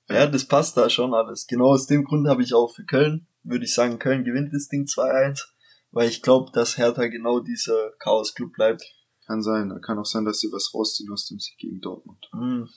[0.09, 1.47] ja, das passt da schon alles.
[1.47, 4.69] Genau aus dem Grund habe ich auch für Köln, würde ich sagen, Köln gewinnt das
[4.69, 5.43] Ding 2-1,
[5.91, 8.83] weil ich glaube, dass Hertha genau dieser Chaos-Club bleibt.
[9.27, 12.29] Kann sein, kann auch sein, dass sie was rausziehen aus dem Sieg gegen Dortmund.
[12.33, 12.69] Hm.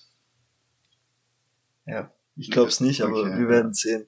[1.85, 3.49] Ja, ich glaube es nicht, aber Okay, wir ja.
[3.49, 4.07] werden sehen.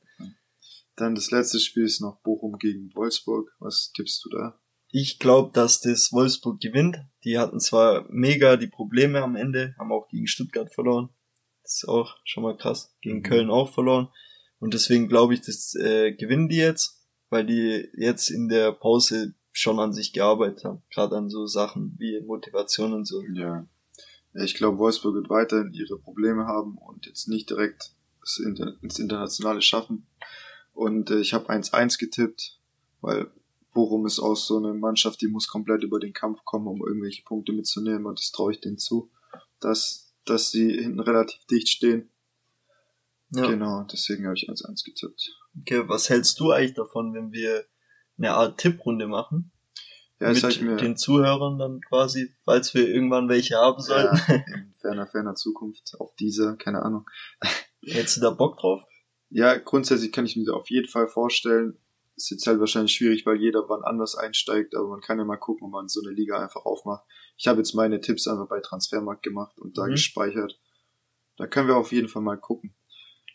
[0.95, 3.49] Dann das letzte Spiel ist noch Bochum gegen Wolfsburg.
[3.59, 4.59] Was tippst du da?
[4.89, 6.97] Ich glaube, dass das Wolfsburg gewinnt.
[7.23, 11.09] Die hatten zwar mega die Probleme am Ende, haben auch gegen Stuttgart verloren.
[11.63, 12.93] Das ist auch schon mal krass.
[13.01, 13.23] Gegen Mhm.
[13.23, 14.09] Köln auch verloren.
[14.59, 19.33] Und deswegen glaube ich, das äh, gewinnen die jetzt, weil die jetzt in der Pause
[19.53, 20.83] schon an sich gearbeitet haben.
[20.93, 23.21] Gerade an so Sachen wie Motivation und so.
[23.33, 23.65] Ja.
[24.33, 27.95] Ich glaube, Wolfsburg wird weiterhin ihre Probleme haben und jetzt nicht direkt
[28.81, 30.07] ins Internationale schaffen.
[30.73, 32.59] Und äh, ich habe 1-1 getippt,
[33.01, 33.31] weil
[33.73, 37.23] Bochum ist auch so eine Mannschaft, die muss komplett über den Kampf kommen, um irgendwelche
[37.23, 39.11] Punkte mitzunehmen und das traue ich denen zu,
[39.59, 42.09] dass, dass sie hinten relativ dicht stehen.
[43.33, 43.47] Ja.
[43.47, 45.31] Genau, deswegen habe ich 1-1 getippt.
[45.61, 47.65] Okay, was hältst du eigentlich davon, wenn wir
[48.17, 49.51] eine Art Tipprunde machen?
[50.19, 54.17] Ja, das mit ich mir den Zuhörern dann quasi, falls wir irgendwann welche haben sollten.
[54.27, 57.09] ja, in ferner, ferner Zukunft auf dieser, keine Ahnung.
[57.83, 58.83] Hättest du da Bock drauf?
[59.31, 61.77] Ja, grundsätzlich kann ich mir auf jeden Fall vorstellen.
[62.17, 65.37] Ist jetzt halt wahrscheinlich schwierig, weil jeder wann anders einsteigt, aber man kann ja mal
[65.37, 67.05] gucken, ob man so eine Liga einfach aufmacht.
[67.37, 69.91] Ich habe jetzt meine Tipps einfach bei Transfermarkt gemacht und da Mhm.
[69.91, 70.59] gespeichert.
[71.37, 72.75] Da können wir auf jeden Fall mal gucken.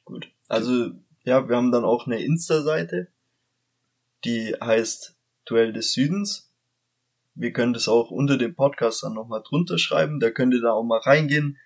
[0.04, 0.30] Gut.
[0.48, 0.90] Also,
[1.24, 3.08] ja, wir haben dann auch eine Insta-Seite,
[4.24, 5.16] die heißt
[5.46, 6.52] Duell des Südens.
[7.34, 10.20] Wir können das auch unter dem Podcast dann nochmal drunter schreiben.
[10.20, 11.58] Da könnt ihr da auch mal reingehen.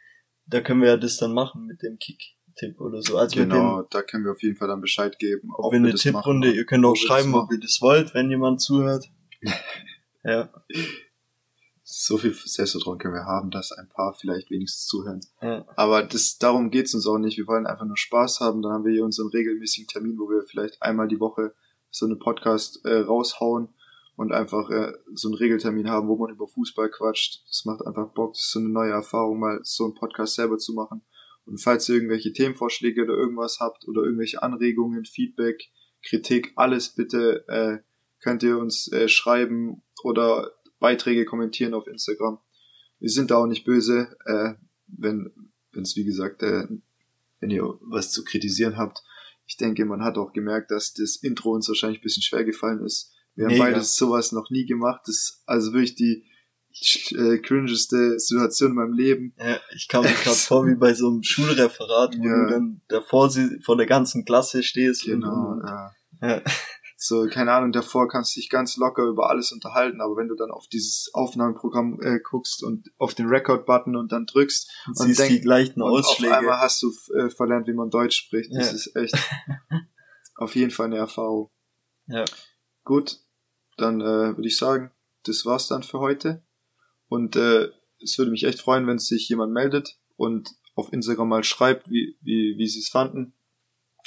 [0.47, 1.99] Da können wir ja das dann machen mit dem
[2.55, 3.17] Kick-Tipp oder so.
[3.19, 6.03] Also genau, da können wir auf jeden Fall dann Bescheid geben, ob wir eine das
[6.03, 6.57] Tipprunde, machen.
[6.59, 9.07] ihr könnt auch Ob schreiben, ob ihr das wollt, wenn jemand zuhört.
[10.25, 10.51] ja,
[11.83, 15.21] So viel Selbstvertrauen können wir haben, dass ein paar vielleicht wenigstens zuhören.
[15.41, 15.65] ja.
[15.77, 17.37] Aber das, darum geht's uns auch nicht.
[17.37, 18.63] Wir wollen einfach nur Spaß haben.
[18.63, 21.55] Dann haben wir hier unseren regelmäßigen Termin, wo wir vielleicht einmal die Woche
[21.91, 23.69] so einen Podcast äh, raushauen
[24.17, 27.43] und einfach äh, so einen Regeltermin haben, wo man über Fußball quatscht.
[27.49, 28.35] Das macht einfach Bock.
[28.35, 31.03] Das ist so eine neue Erfahrung, mal so einen Podcast selber zu machen.
[31.51, 35.69] Und falls ihr irgendwelche Themenvorschläge oder irgendwas habt oder irgendwelche Anregungen, Feedback,
[36.01, 37.79] Kritik, alles bitte äh,
[38.23, 42.39] könnt ihr uns äh, schreiben oder Beiträge kommentieren auf Instagram.
[43.01, 44.55] Wir sind da auch nicht böse, äh,
[44.87, 45.33] wenn
[45.75, 46.69] es wie gesagt, äh,
[47.41, 49.03] wenn ihr was zu kritisieren habt.
[49.45, 52.85] Ich denke, man hat auch gemerkt, dass das Intro uns wahrscheinlich ein bisschen schwer gefallen
[52.85, 53.13] ist.
[53.35, 53.65] Wir haben Mega.
[53.65, 55.01] beides sowas noch nie gemacht.
[55.07, 56.25] Das ist also wirklich die
[56.73, 59.35] äh, cringeste Situation in meinem Leben.
[59.39, 62.45] ja ich kam mir gerade vor wie bei so einem Schulreferat, wo Ja.
[62.45, 65.05] du dann davor sie, vor der ganzen Klasse stehst.
[65.07, 65.51] und- Genau.
[65.53, 65.91] und, Ja.
[66.23, 66.43] ja.
[67.03, 70.35] So, keine Ahnung, davor kannst du dich ganz locker über alles unterhalten, aber wenn du
[70.35, 75.07] dann auf dieses Aufnahmeprogramm äh, guckst und auf den Record-Button und dann drückst und, und
[75.07, 76.33] siehst denk, die gleichen Ausschläge.
[76.35, 78.51] auf einmal hast du äh, verlernt, wie man Deutsch spricht.
[78.55, 78.75] Das ja.
[78.77, 79.17] ist echt
[80.37, 81.49] auf jeden Fall eine Erfahrung.
[82.07, 82.27] Ja.
[82.85, 83.19] Gut,
[83.79, 84.91] dann äh, würde ich sagen,
[85.25, 86.43] das war's dann für heute.
[87.11, 87.69] Und äh,
[88.03, 92.17] es würde mich echt freuen, wenn sich jemand meldet und auf Instagram mal schreibt, wie,
[92.23, 93.35] wie, wie sie es fanden.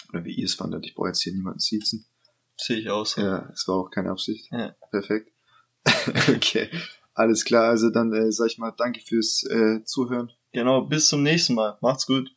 [0.10, 0.86] Oder wie ihr es fandet.
[0.86, 2.06] Ich brauche jetzt hier niemanden siezen.
[2.58, 3.12] Sehe ich aus.
[3.12, 3.22] So.
[3.22, 4.50] Ja, es war auch keine Absicht.
[4.52, 4.76] Ja.
[4.90, 5.32] Perfekt.
[6.30, 6.70] okay.
[7.14, 10.32] Alles klar, also dann äh, sag ich mal danke fürs äh, Zuhören.
[10.52, 11.78] Genau, bis zum nächsten Mal.
[11.82, 12.32] Macht's gut.